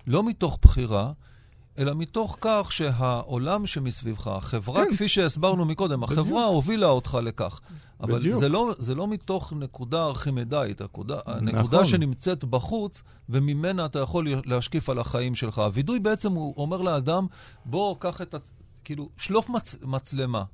לא 0.06 0.24
מתוך 0.24 0.58
בחירה, 0.62 1.12
אלא 1.78 1.94
מתוך 1.94 2.36
כך 2.40 2.72
שהעולם 2.72 3.66
שמסביבך, 3.66 4.26
החברה, 4.26 4.84
כן. 4.84 4.94
כפי 4.94 5.08
שהסברנו 5.08 5.64
מקודם, 5.64 6.00
בדיוק. 6.00 6.18
החברה 6.18 6.44
הובילה 6.44 6.86
אותך 6.86 7.18
לכך. 7.22 7.60
אבל 8.00 8.34
זה 8.34 8.48
לא, 8.48 8.74
זה 8.78 8.94
לא 8.94 9.08
מתוך 9.08 9.52
נקודה 9.52 10.04
ארכימדאית, 10.04 10.80
הנקודה, 10.80 11.16
נכון. 11.26 11.48
הנקודה 11.48 11.84
שנמצאת 11.84 12.44
בחוץ, 12.44 13.02
וממנה 13.28 13.86
אתה 13.86 13.98
יכול 13.98 14.28
להשקיף 14.44 14.88
על 14.88 14.98
החיים 14.98 15.34
שלך. 15.34 15.58
הווידוי 15.58 16.00
בעצם, 16.00 16.32
הוא 16.32 16.54
אומר 16.56 16.82
לאדם, 16.82 17.26
בוא, 17.64 17.96
קח 17.98 18.20
את 18.22 18.34
ה... 18.34 18.38
כאילו, 18.84 19.08
שלוף 19.16 19.48
מצ, 19.48 19.76
מצלמה. 19.82 20.44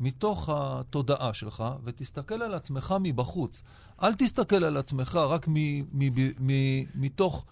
מתוך 0.00 0.48
התודעה 0.52 1.34
שלך, 1.34 1.64
ותסתכל 1.84 2.42
על 2.42 2.54
עצמך 2.54 2.94
מבחוץ. 3.00 3.62
אל 4.02 4.14
תסתכל 4.14 4.64
על 4.64 4.76
עצמך 4.76 5.16
רק 5.16 5.48
מ, 5.48 5.54
מ, 5.80 6.08
מ, 6.40 6.50
מתוך 6.94 7.44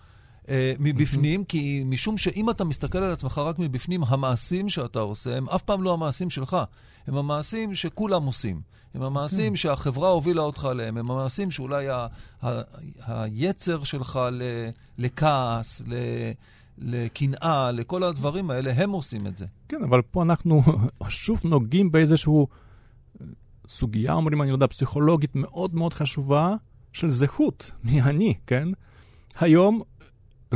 אה, 0.49 0.72
מבפנים, 0.78 1.45
כי 1.45 1.82
משום 1.86 2.18
שאם 2.18 2.51
אתה 2.51 2.64
מסתכל 2.64 2.99
על 2.99 3.11
עצמך 3.11 3.38
רק 3.38 3.59
מבפנים, 3.59 4.05
המעשים 4.05 4.68
שאתה 4.68 5.01
עושה 5.01 5.36
הם 5.36 5.49
אף 5.49 5.62
פעם 5.62 5.82
לא 5.82 5.93
המעשים 5.93 6.30
שלך. 6.30 6.57
הם 7.07 7.16
המעשים 7.16 7.74
שכולם 7.74 8.24
עושים. 8.24 8.61
הם 8.95 9.03
המעשים 9.03 9.57
שהחברה 9.57 10.09
הובילה 10.09 10.43
אותך 10.43 10.64
עליהם. 10.64 10.97
הם 10.97 11.11
המעשים 11.11 11.51
שאולי 11.51 11.88
ה- 11.88 12.07
ה- 12.43 12.62
היצר 13.07 13.84
שלך 13.84 14.20
ל- 14.32 14.68
לכעס, 14.99 15.82
ל- 15.86 16.32
לקנאה, 16.83 17.72
לכל 17.72 18.03
הדברים 18.03 18.51
האלה, 18.51 18.72
הם 18.76 18.91
עושים 18.91 19.26
את 19.26 19.39
זה. 19.39 19.47
כן, 19.68 19.83
אבל 19.83 20.03
פה 20.03 20.22
אנחנו 20.22 20.62
שוב 21.09 21.41
נוגעים 21.45 21.91
באיזשהו 21.93 22.49
סוגיה, 23.68 24.12
אומרים, 24.12 24.43
אני 24.43 24.51
יודע, 24.51 24.66
פסיכולוגית 24.66 25.30
מאוד 25.35 25.74
מאוד 25.74 25.95
חשובה 25.95 26.55
של 26.93 27.11
זהות, 27.11 27.70
מי 27.85 28.03
אני, 28.03 28.35
כן? 28.47 28.68
היום 29.41 29.83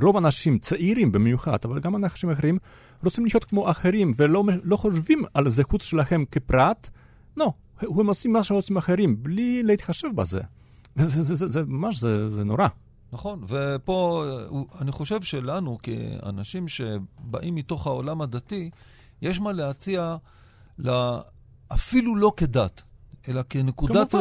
רוב 0.02 0.16
האנשים, 0.16 0.58
צעירים 0.58 1.12
במיוחד, 1.12 1.56
אבל 1.64 1.80
גם 1.80 1.96
אנשים 1.96 2.30
אחרים, 2.30 2.58
רוצים 3.04 3.26
לחיות 3.26 3.44
כמו 3.44 3.70
אחרים 3.70 4.10
ולא 4.18 4.44
לא 4.62 4.76
חושבים 4.76 5.22
על 5.34 5.46
הזהות 5.46 5.80
שלהם 5.80 6.24
כפרט. 6.30 6.88
לא, 7.36 7.52
הם 7.80 8.06
עושים 8.06 8.32
מה 8.32 8.44
שעושים 8.44 8.76
אחרים, 8.76 9.22
בלי 9.22 9.62
להתחשב 9.62 10.08
בזה. 10.14 10.40
זה, 10.96 11.22
זה, 11.22 11.34
זה, 11.34 11.48
זה 11.48 11.62
ממש, 11.66 12.00
זה, 12.00 12.28
זה 12.28 12.44
נורא. 12.44 12.68
נכון, 13.12 13.44
ופה 13.48 14.24
אני 14.80 14.92
חושב 14.92 15.22
שלנו, 15.22 15.78
כאנשים 15.82 16.68
שבאים 16.68 17.54
מתוך 17.54 17.86
העולם 17.86 18.20
הדתי, 18.20 18.70
יש 19.22 19.40
מה 19.40 19.52
להציע 19.52 20.16
לה, 20.78 21.20
אפילו 21.72 22.16
לא 22.16 22.32
כדת, 22.36 22.82
אלא 23.28 23.42
כנקודת, 23.50 24.14
uh, 24.14 24.18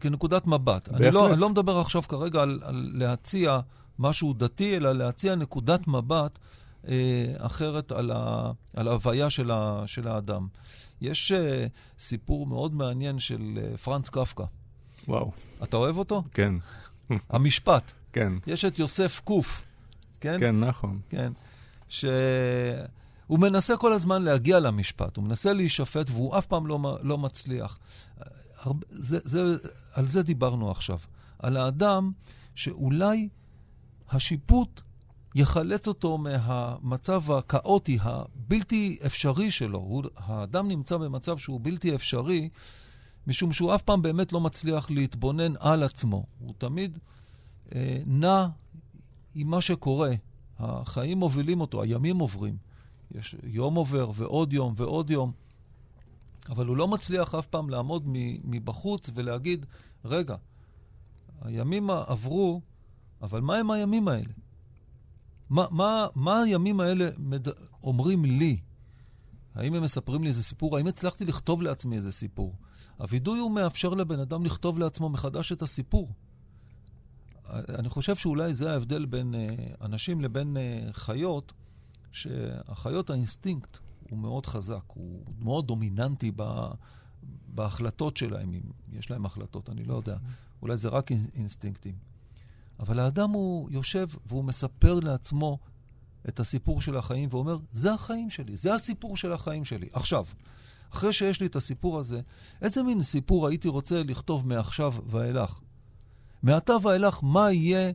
כנקודת 0.00 0.46
מבט. 0.46 0.88
אני 0.88 1.10
לא, 1.10 1.32
אני 1.32 1.40
לא 1.40 1.50
מדבר 1.50 1.78
עכשיו 1.78 2.02
כרגע 2.02 2.42
על, 2.42 2.60
על 2.64 2.90
להציע 2.94 3.60
משהו 3.98 4.32
דתי, 4.32 4.76
אלא 4.76 4.92
להציע 4.92 5.34
נקודת 5.34 5.88
מבט 5.88 6.38
אה, 6.88 7.34
אחרת 7.38 7.92
על, 7.92 8.10
ה, 8.14 8.50
על 8.76 8.88
ההוויה 8.88 9.30
של, 9.30 9.50
ה, 9.50 9.82
של 9.86 10.08
האדם. 10.08 10.46
יש 11.00 11.32
אה, 11.32 11.66
סיפור 11.98 12.46
מאוד 12.46 12.74
מעניין 12.74 13.18
של 13.18 13.58
אה, 13.62 13.76
פרנץ 13.76 14.08
קפקא. 14.08 14.44
וואו. 15.08 15.32
אתה 15.62 15.76
אוהב 15.76 15.96
אותו? 15.96 16.22
כן. 16.32 16.54
המשפט. 17.30 17.92
כן. 18.18 18.32
יש 18.46 18.64
את 18.64 18.78
יוסף 18.78 19.20
קוף, 19.24 19.62
כן? 20.20 20.36
כן, 20.40 20.60
נכון. 20.60 21.00
כן. 21.08 21.32
שהוא 21.88 22.08
מנסה 23.28 23.76
כל 23.76 23.92
הזמן 23.92 24.22
להגיע 24.22 24.60
למשפט, 24.60 25.16
הוא 25.16 25.24
מנסה 25.24 25.52
להישפט 25.52 26.10
והוא 26.10 26.38
אף 26.38 26.46
פעם 26.46 26.66
לא, 26.66 26.98
לא 27.02 27.18
מצליח. 27.18 27.78
זה, 28.88 29.18
זה, 29.24 29.56
על 29.94 30.06
זה 30.06 30.22
דיברנו 30.22 30.70
עכשיו. 30.70 30.98
על 31.38 31.56
האדם 31.56 32.12
שאולי 32.54 33.28
השיפוט 34.10 34.80
יחלץ 35.34 35.88
אותו 35.88 36.18
מהמצב 36.18 37.30
הכאוטי, 37.32 37.98
הבלתי 38.02 38.98
אפשרי 39.06 39.50
שלו. 39.50 39.78
הוא, 39.78 40.04
האדם 40.16 40.68
נמצא 40.68 40.96
במצב 40.96 41.38
שהוא 41.38 41.60
בלתי 41.62 41.94
אפשרי, 41.94 42.48
משום 43.26 43.52
שהוא 43.52 43.74
אף 43.74 43.82
פעם 43.82 44.02
באמת 44.02 44.32
לא 44.32 44.40
מצליח 44.40 44.90
להתבונן 44.90 45.52
על 45.60 45.82
עצמו. 45.82 46.24
הוא 46.38 46.54
תמיד 46.58 46.98
נע 48.06 48.46
עם 49.34 49.50
מה 49.50 49.60
שקורה. 49.60 50.10
החיים 50.58 51.18
מובילים 51.18 51.60
אותו, 51.60 51.82
הימים 51.82 52.18
עוברים. 52.18 52.56
יש 53.14 53.36
יום 53.44 53.74
עובר 53.74 54.10
ועוד 54.14 54.52
יום 54.52 54.74
ועוד 54.76 55.10
יום, 55.10 55.32
אבל 56.48 56.66
הוא 56.66 56.76
לא 56.76 56.88
מצליח 56.88 57.34
אף 57.34 57.46
פעם 57.46 57.70
לעמוד 57.70 58.02
מבחוץ 58.44 59.10
ולהגיד, 59.14 59.66
רגע, 60.04 60.36
הימים 61.40 61.90
עברו, 61.90 62.60
אבל 63.22 63.40
מה 63.40 63.56
הם 63.56 63.70
הימים 63.70 64.08
האלה? 64.08 64.32
מה, 65.50 65.66
מה, 65.70 66.06
מה 66.14 66.42
הימים 66.42 66.80
האלה 66.80 67.08
מד... 67.18 67.48
אומרים 67.82 68.24
לי? 68.24 68.58
האם 69.54 69.74
הם 69.74 69.82
מספרים 69.82 70.22
לי 70.22 70.28
איזה 70.28 70.42
סיפור? 70.42 70.76
האם 70.76 70.86
הצלחתי 70.86 71.24
לכתוב 71.24 71.62
לעצמי 71.62 71.96
איזה 71.96 72.12
סיפור? 72.12 72.54
הווידוי 72.96 73.38
הוא 73.38 73.50
מאפשר 73.50 73.88
לבן 73.88 74.20
אדם 74.20 74.44
לכתוב 74.44 74.78
לעצמו 74.78 75.08
מחדש 75.08 75.52
את 75.52 75.62
הסיפור. 75.62 76.12
אני 77.50 77.88
חושב 77.88 78.16
שאולי 78.16 78.54
זה 78.54 78.72
ההבדל 78.72 79.06
בין 79.06 79.34
אה, 79.34 79.84
אנשים 79.84 80.20
לבין 80.20 80.56
אה, 80.56 80.92
חיות, 80.92 81.52
שהחיות, 82.12 83.10
האינסטינקט 83.10 83.78
הוא 84.10 84.18
מאוד 84.18 84.46
חזק, 84.46 84.84
הוא 84.86 85.24
מאוד 85.38 85.66
דומיננטי 85.66 86.32
ב, 86.36 86.68
בהחלטות 87.48 88.16
שלהם, 88.16 88.54
אם 88.54 88.60
יש 88.92 89.10
להם 89.10 89.26
החלטות, 89.26 89.70
אני 89.70 89.84
לא 89.84 89.94
יודע. 89.94 90.16
אולי 90.62 90.76
זה 90.76 90.88
רק 90.88 91.10
אינסטינקטים. 91.34 91.94
אבל 92.80 92.98
האדם 92.98 93.30
הוא 93.30 93.70
יושב 93.70 94.08
והוא 94.26 94.44
מספר 94.44 95.00
לעצמו 95.00 95.58
את 96.28 96.40
הסיפור 96.40 96.80
של 96.80 96.96
החיים 96.96 97.28
ואומר, 97.32 97.58
זה 97.72 97.92
החיים 97.92 98.30
שלי, 98.30 98.56
זה 98.56 98.74
הסיפור 98.74 99.16
של 99.16 99.32
החיים 99.32 99.64
שלי. 99.64 99.88
עכשיו, 99.92 100.24
אחרי 100.90 101.12
שיש 101.12 101.40
לי 101.40 101.46
את 101.46 101.56
הסיפור 101.56 101.98
הזה, 101.98 102.20
איזה 102.62 102.82
מין 102.82 103.02
סיפור 103.02 103.46
הייתי 103.46 103.68
רוצה 103.68 104.02
לכתוב 104.02 104.46
מעכשיו 104.46 104.94
ואילך? 105.06 105.60
מעתה 106.42 106.76
ואילך, 106.82 107.18
מה 107.22 107.52
יהיה 107.52 107.90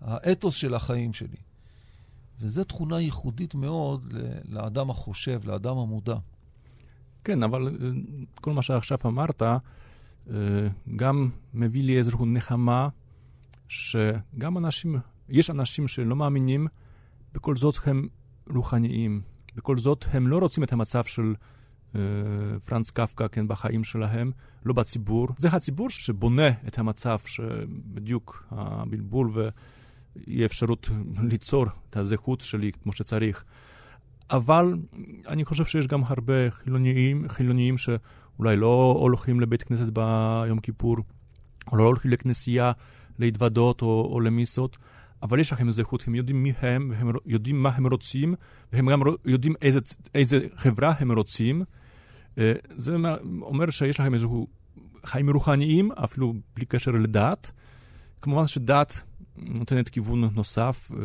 האתוס 0.00 0.54
של 0.54 0.74
החיים 0.74 1.12
שלי? 1.12 1.36
וזו 2.40 2.64
תכונה 2.64 3.00
ייחודית 3.00 3.54
מאוד 3.54 4.14
לאדם 4.48 4.90
החושב, 4.90 5.40
לאדם 5.44 5.76
המודע. 5.76 6.16
כן, 7.24 7.42
אבל 7.42 7.68
אה, 7.68 7.90
כל 8.40 8.52
מה 8.52 8.62
שעכשיו 8.62 8.98
אמרת, 9.06 9.42
אה, 9.42 9.58
גם 10.96 11.30
מביא 11.54 11.82
לי 11.82 11.98
איזושהי 11.98 12.26
נחמה, 12.26 12.88
שגם 13.68 14.58
אנשים, 14.58 14.96
יש 15.28 15.50
אנשים 15.50 15.88
שלא 15.88 16.16
מאמינים, 16.16 16.66
בכל 17.34 17.56
זאת 17.56 17.74
הם 17.86 18.08
רוחניים. 18.50 19.22
בכל 19.56 19.78
זאת 19.78 20.04
הם 20.12 20.28
לא 20.28 20.38
רוצים 20.38 20.64
את 20.64 20.72
המצב 20.72 21.04
של 21.04 21.34
פרנץ 22.64 22.90
קפקא, 22.90 23.28
כן, 23.28 23.48
בחיים 23.48 23.84
שלהם, 23.84 24.30
לא 24.64 24.74
בציבור. 24.74 25.28
זה 25.38 25.48
הציבור 25.48 25.90
שבונה 25.90 26.48
את 26.68 26.78
המצב, 26.78 27.18
שבדיוק 27.26 28.44
הבלבול 28.50 29.30
ואי 29.34 30.44
אפשרות 30.44 30.90
ליצור 31.30 31.66
את 31.90 31.96
הזהות 31.96 32.40
שלי 32.40 32.72
כמו 32.82 32.92
שצריך. 32.92 33.44
אבל 34.30 34.74
אני 35.28 35.44
חושב 35.44 35.64
שיש 35.64 35.86
גם 35.86 36.02
הרבה 36.04 36.50
חילוניים, 36.50 37.28
חילוניים 37.28 37.78
שאולי 37.78 38.56
לא 38.56 38.96
הולכים 38.98 39.40
לבית 39.40 39.62
כנסת 39.62 39.86
ביום 39.92 40.58
כיפור, 40.58 40.96
או 41.72 41.76
לא 41.76 41.82
הולכים 41.82 42.10
לכנסייה 42.10 42.72
להתוודות 43.18 43.82
או, 43.82 44.08
או 44.12 44.20
למיסות, 44.20 44.78
אבל 45.22 45.40
יש 45.40 45.52
לכם 45.52 45.70
זהות, 45.70 46.04
הם 46.06 46.14
יודעים 46.14 46.42
מי 46.42 46.52
הם, 46.60 46.92
והם 46.94 47.10
יודעים 47.26 47.62
מה 47.62 47.68
הם 47.68 47.86
רוצים, 47.86 48.34
והם 48.72 48.90
גם 48.90 49.00
יודעים 49.24 49.54
איזה, 49.62 49.80
איזה 50.14 50.40
חברה 50.56 50.94
הם 50.98 51.12
רוצים. 51.12 51.62
אה, 52.38 52.52
זה 52.76 52.96
אומר 53.40 53.70
שיש 53.70 54.00
לכם 54.00 54.14
איזשהו 54.14 54.46
חיים 55.04 55.30
רוחניים, 55.30 55.92
אפילו 55.92 56.34
בלי 56.56 56.64
קשר 56.64 56.90
לדת. 56.90 57.52
כמובן 58.22 58.46
שדת 58.46 59.02
נותנת 59.36 59.88
כיוון 59.88 60.30
נוסף. 60.34 60.90
אה, 60.92 60.98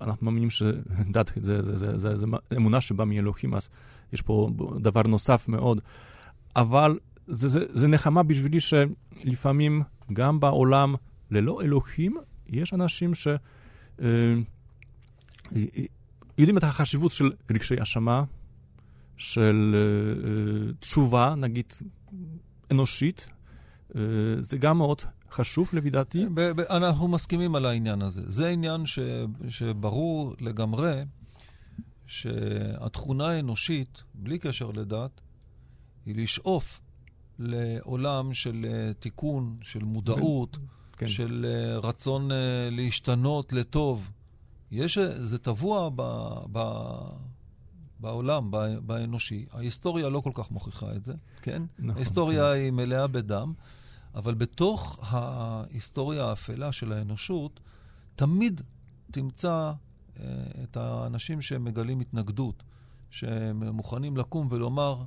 אנחנו 0.00 0.24
מאמינים 0.24 0.50
שדת 0.50 1.32
זה, 1.42 1.62
זה, 1.62 1.76
זה, 1.76 1.98
זה, 1.98 2.16
זה 2.16 2.26
אמונה 2.56 2.80
שבאה 2.80 3.06
מאלוהים, 3.06 3.54
אז 3.54 3.68
יש 4.12 4.22
פה 4.22 4.50
דבר 4.80 5.02
נוסף 5.02 5.48
מאוד. 5.48 5.80
אבל 6.56 6.98
זה, 7.26 7.48
זה, 7.48 7.64
זה 7.68 7.88
נחמה 7.88 8.22
בשבילי 8.22 8.58
שלפעמים 8.60 9.82
גם 10.12 10.40
בעולם 10.40 10.94
ללא 11.30 11.62
אלוהים, 11.62 12.16
יש 12.48 12.74
אנשים 12.74 13.14
ש... 13.14 13.28
אה, 14.00 14.34
יודעים 16.38 16.58
את 16.58 16.64
החשיבות 16.64 17.12
של 17.12 17.30
רגשי 17.50 17.82
אשמה, 17.82 18.24
של 19.16 19.74
אה, 19.76 20.72
תשובה, 20.80 21.34
נגיד, 21.36 21.72
אנושית. 22.70 23.28
זה 24.40 24.58
גם 24.58 24.78
מאוד 24.78 25.02
חשוב 25.30 25.70
לפי 25.72 25.90
דעתי. 25.90 26.26
אנחנו 26.70 27.08
מסכימים 27.08 27.54
על 27.54 27.66
העניין 27.66 28.02
הזה. 28.02 28.22
זה 28.26 28.48
עניין 28.48 28.86
ש, 28.86 28.98
שברור 29.48 30.34
לגמרי 30.40 31.04
שהתכונה 32.06 33.28
האנושית, 33.28 34.02
בלי 34.14 34.38
קשר 34.38 34.70
לדת, 34.70 35.20
היא 36.06 36.14
לשאוף 36.16 36.80
לעולם 37.38 38.34
של 38.34 38.66
אה, 38.68 38.92
תיקון, 38.94 39.56
של 39.62 39.84
מודעות, 39.84 40.58
כן. 41.00 41.08
של 41.08 41.46
אה, 41.48 41.78
רצון 41.78 42.32
אה, 42.32 42.68
להשתנות 42.70 43.52
לטוב. 43.52 44.10
יש, 44.70 44.98
זה 44.98 45.38
טבוע 45.38 45.90
ב, 45.96 46.02
ב, 46.52 46.60
בעולם, 48.00 48.50
ב, 48.50 48.56
באנושי. 48.86 49.46
ההיסטוריה 49.52 50.08
לא 50.08 50.20
כל 50.20 50.30
כך 50.34 50.50
מוכיחה 50.50 50.92
את 50.92 51.04
זה, 51.04 51.14
כן? 51.42 51.62
נכון. 51.78 51.96
ההיסטוריה 51.96 52.42
כן. 52.42 52.60
היא 52.60 52.70
מלאה 52.70 53.06
בדם. 53.06 53.52
אבל 54.14 54.34
בתוך 54.34 54.98
ההיסטוריה 55.02 56.24
האפלה 56.24 56.72
של 56.72 56.92
האנושות, 56.92 57.60
תמיד 58.16 58.60
תמצא 59.10 59.72
אה, 60.20 60.24
את 60.62 60.76
האנשים 60.76 61.42
שמגלים 61.42 62.00
התנגדות, 62.00 62.62
שהם 63.10 63.62
מוכנים 63.64 64.16
לקום 64.16 64.48
ולומר, 64.50 65.02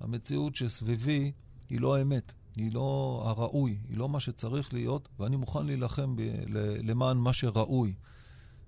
המציאות 0.00 0.56
שסביבי 0.56 1.32
היא 1.70 1.80
לא 1.80 1.96
האמת, 1.96 2.32
היא 2.56 2.72
לא 2.72 3.22
הראוי, 3.26 3.78
היא 3.88 3.98
לא 3.98 4.08
מה 4.08 4.20
שצריך 4.20 4.74
להיות, 4.74 5.08
ואני 5.18 5.36
מוכן 5.36 5.66
להילחם 5.66 6.16
ב- 6.16 6.44
למען 6.82 7.16
מה 7.16 7.32
שראוי, 7.32 7.94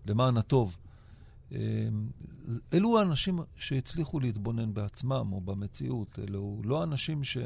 למען 0.06 0.36
הטוב. 0.36 0.76
אה, 1.52 1.58
אלו 2.74 2.98
האנשים 2.98 3.38
שהצליחו 3.56 4.20
להתבונן 4.20 4.74
בעצמם 4.74 5.32
או 5.32 5.40
במציאות, 5.40 6.18
אלו 6.18 6.60
לא 6.64 6.82
אנשים 6.82 7.24
ש... 7.24 7.38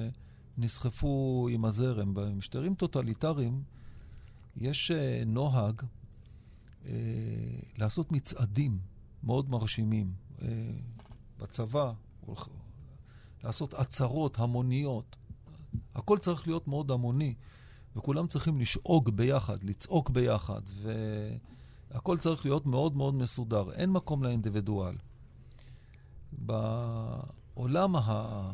נסחפו 0.58 1.48
עם 1.52 1.64
הזרם. 1.64 2.14
במשטרים 2.14 2.74
טוטליטריים 2.74 3.62
יש 4.56 4.90
uh, 4.90 5.24
נוהג 5.26 5.80
uh, 5.80 6.86
לעשות 7.78 8.12
מצעדים 8.12 8.78
מאוד 9.22 9.50
מרשימים. 9.50 10.12
Uh, 10.38 10.42
בצבא, 11.38 11.92
לעשות 13.44 13.74
עצרות 13.74 14.38
המוניות. 14.38 15.16
הכל 15.94 16.18
צריך 16.18 16.46
להיות 16.46 16.68
מאוד 16.68 16.90
המוני, 16.90 17.34
וכולם 17.96 18.26
צריכים 18.26 18.60
לשאוג 18.60 19.10
ביחד, 19.10 19.64
לצעוק 19.64 20.10
ביחד, 20.10 20.60
והכל 21.90 22.16
צריך 22.16 22.44
להיות 22.44 22.66
מאוד 22.66 22.96
מאוד 22.96 23.14
מסודר. 23.14 23.72
אין 23.72 23.90
מקום 23.90 24.22
לאינדיבידואל. 24.22 24.94
בעולם 26.32 27.96
ה... 27.96 28.50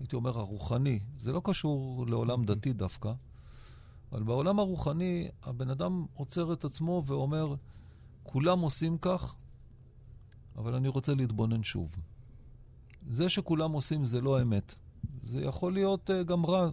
הייתי 0.00 0.16
אומר, 0.16 0.38
הרוחני. 0.38 0.98
זה 1.20 1.32
לא 1.32 1.40
קשור 1.44 2.06
לעולם 2.06 2.44
דתי 2.44 2.72
דווקא, 2.72 3.12
אבל 4.12 4.22
בעולם 4.22 4.58
הרוחני, 4.58 5.28
הבן 5.42 5.70
אדם 5.70 6.06
עוצר 6.14 6.52
את 6.52 6.64
עצמו 6.64 7.02
ואומר, 7.06 7.54
כולם 8.22 8.60
עושים 8.60 8.98
כך, 8.98 9.34
אבל 10.56 10.74
אני 10.74 10.88
רוצה 10.88 11.14
להתבונן 11.14 11.62
שוב. 11.62 11.90
זה 13.10 13.28
שכולם 13.28 13.72
עושים 13.72 14.04
זה 14.04 14.20
לא 14.20 14.42
אמת. 14.42 14.74
זה 15.24 15.40
יכול 15.42 15.72
להיות 15.72 16.10
uh, 16.10 16.24
גם 16.24 16.46
רע. 16.46 16.70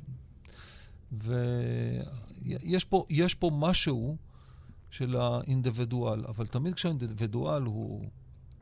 ויש 1.12 2.86
פה, 2.86 3.06
פה 3.40 3.52
משהו 3.54 4.18
של 4.90 5.16
האינדיבידואל, 5.16 6.26
אבל 6.28 6.46
תמיד 6.46 6.74
כשהאינדיבידואל 6.74 7.64
הוא 7.64 8.10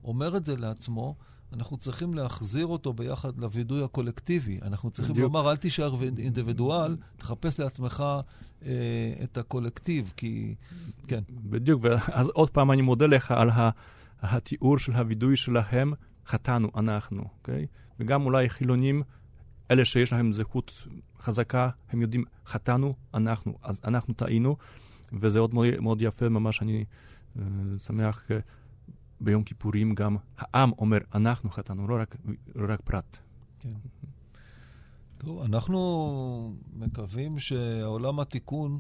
אומר 0.04 0.38
את 0.38 0.46
זה 0.46 0.56
לעצמו, 0.56 1.16
אנחנו 1.54 1.78
צריכים 1.78 2.14
להחזיר 2.14 2.66
אותו 2.66 2.94
ביחד 2.94 3.38
לווידוי 3.38 3.84
הקולקטיבי. 3.84 4.60
אנחנו 4.62 4.92
צריכים 4.92 5.14
בדיוק. 5.16 5.34
לומר, 5.34 5.52
אל 5.52 5.58
תישאר 5.58 6.04
אינדיבידואל, 6.04 6.98
תחפש 7.18 7.60
לעצמך 7.60 8.04
אה, 8.66 8.72
את 9.24 9.38
הקולקטיב, 9.38 10.14
כי... 10.18 10.56
כן. 11.08 11.20
בדיוק, 11.30 11.82
ואז 11.84 12.28
עוד 12.28 12.50
פעם 12.50 12.72
אני 12.72 12.82
מודה 12.82 13.06
לך 13.06 13.32
על 13.32 13.50
התיאור 14.22 14.78
של 14.78 14.92
הווידוי 14.92 15.38
שלהם, 15.38 15.94
חטאנו, 16.28 16.68
אנחנו, 16.76 17.24
אוקיי? 17.38 17.66
וגם 18.00 18.26
אולי 18.26 18.50
חילונים, 18.50 19.04
אלה 19.72 19.86
שיש 19.86 20.14
להם 20.14 20.32
זהות 20.32 20.88
חזקה, 21.20 21.70
הם 21.90 22.02
יודעים, 22.02 22.24
חטאנו, 22.46 22.94
אנחנו, 23.14 23.58
אז 23.62 23.82
אנחנו 23.84 24.14
טעינו, 24.14 24.58
וזה 25.14 25.40
עוד 25.40 25.54
מאוד, 25.54 25.68
מאוד 25.80 26.02
יפה, 26.02 26.30
ממש 26.30 26.62
אני 26.62 26.86
uh, 27.38 27.40
שמח. 27.78 28.22
Uh, 28.28 28.34
ביום 29.22 29.44
כיפורים 29.44 29.96
גם 29.96 30.18
העם 30.38 30.72
אומר, 30.78 30.98
אנחנו 31.16 31.50
חטאנו, 31.50 31.88
לא 31.88 31.96
רק, 32.02 32.16
לא 32.56 32.74
רק 32.74 32.82
פרט. 32.82 33.18
כן. 33.60 33.70
טוב, 35.18 35.42
אנחנו 35.42 36.54
מקווים 36.74 37.40
שעולם 37.40 38.20
התיקון 38.20 38.80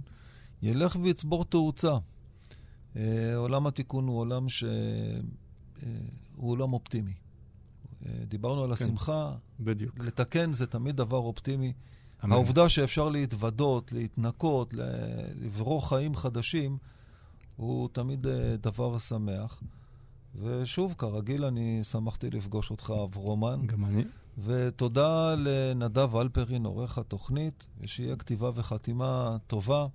ילך 0.61 0.97
ויצבור 1.01 1.45
תאוצה. 1.45 1.97
אה, 2.95 3.35
עולם 3.35 3.67
התיקון 3.67 4.07
הוא 4.07 4.19
עולם 4.19 4.49
שהוא 4.49 4.69
אה, 5.83 5.89
עולם 6.35 6.73
אופטימי. 6.73 7.13
אה, 8.05 8.25
דיברנו 8.27 8.63
על 8.63 8.75
כן, 8.75 8.83
השמחה. 8.85 9.31
בדיוק. 9.59 9.99
לתקן 9.99 10.53
זה 10.53 10.67
תמיד 10.67 10.97
דבר 10.97 11.17
אופטימי. 11.17 11.73
אמן. 12.23 12.31
העובדה 12.31 12.69
שאפשר 12.69 13.09
להתוודות, 13.09 13.91
להתנקות, 13.91 14.73
לברוא 15.41 15.81
חיים 15.81 16.15
חדשים, 16.15 16.77
הוא 17.55 17.89
תמיד 17.91 18.27
דבר 18.61 18.99
שמח. 18.99 19.63
ושוב, 20.41 20.95
כרגיל, 20.97 21.45
אני 21.45 21.83
שמחתי 21.83 22.29
לפגוש 22.29 22.71
אותך, 22.71 22.93
אברומן. 23.03 23.67
גם 23.67 23.85
אני. 23.85 24.03
ותודה 24.43 25.35
לנדב 25.35 26.15
אלפרין, 26.15 26.65
עורך 26.65 26.97
התוכנית, 26.97 27.65
ושיהיה 27.79 28.15
כתיבה 28.15 28.51
וחתימה 28.55 29.37
טובה. 29.47 29.87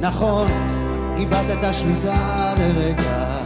נכון, 0.00 0.50
איבדת 1.16 1.74
שליטה 1.74 2.54
לרגע, 2.58 3.40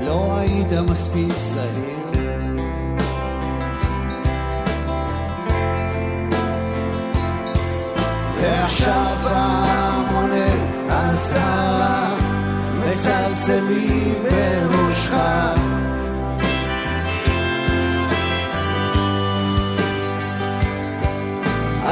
לא 0.00 0.36
היית 0.38 0.72
מספיק 0.90 1.32
זהיר. 1.38 1.98
ועכשיו 8.40 9.16
פעמוני 9.22 10.50
הזהב 10.88 12.18
מצלצלים 12.88 14.14
בראשך. 14.22 15.58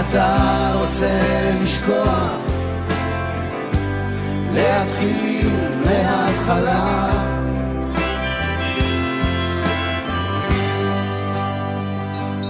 אתה 0.00 0.72
רוצה 0.80 1.20
לשכוח, 1.62 2.45
להתחיל 4.56 5.48
מההתחלה. 5.84 7.08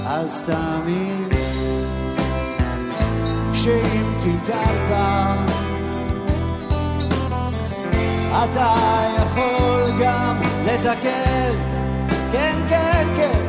אז 0.06 0.42
תאמין 0.42 1.28
שאם 3.54 4.12
קלקלת, 4.24 4.90
אתה 8.30 8.74
יכול 9.16 9.92
גם 10.00 10.40
לתקן, 10.64 11.54
כן, 12.32 12.54
כן, 12.68 13.08
כן, 13.16 13.40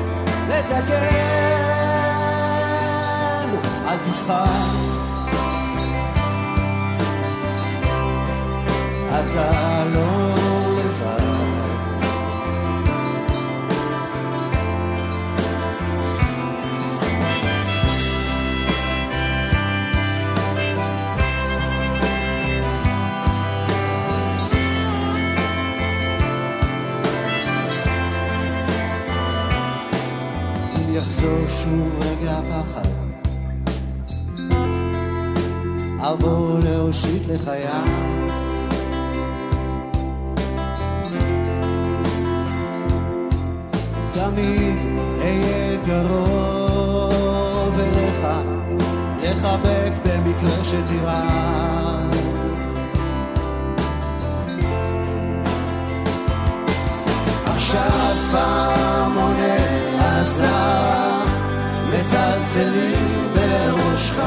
לתקן. 0.50 1.58
אל 3.88 3.98
תבחר, 3.98 4.87
אתה 9.20 9.84
לא 9.94 10.34
לבד. 10.78 11.22
אם 30.76 30.96
יחזור 30.96 31.48
שוב 31.50 32.00
רגע 32.02 32.40
פחד, 32.42 32.90
אבוא 36.00 36.60
להושיט 36.60 37.28
לך 37.28 37.48
תמיד 44.32 44.78
אהיה 45.22 45.78
קרוב 45.86 47.80
אליך, 47.80 48.28
לחבק 49.24 49.92
במקרה 50.06 50.64
שתרעד. 50.64 52.16
עכשיו 57.46 58.14
פעמוני 58.32 59.58
הזהב 60.00 61.28
מצלצלים 61.94 63.28
בראשך. 63.34 64.18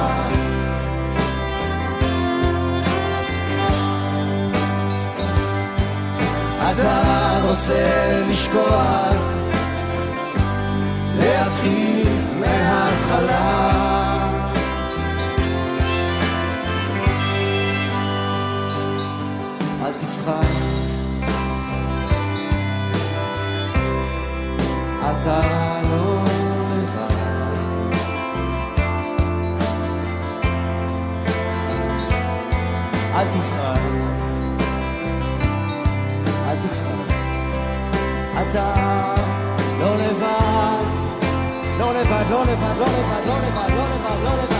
אתה 6.73 7.41
רוצה 7.49 8.23
לשכוח, 8.31 9.30
להתחיל 11.21 12.09
מההתחלה. 12.41 13.71
אל 19.83 19.93
תבחר, 19.93 20.41
אתה 25.01 25.41
לא 25.91 26.25
לבד. 26.73 27.97
אל 33.15 33.27
תבחר, 33.27 33.75
אל 36.49 36.57
תבחר, 36.57 37.03
אתה 38.43 38.90
לא 42.29 42.45
לבד, 42.45 42.75
לא 42.79 42.87
לבד, 42.87 43.27
לא 43.27 44.37
לבד, 44.37 44.60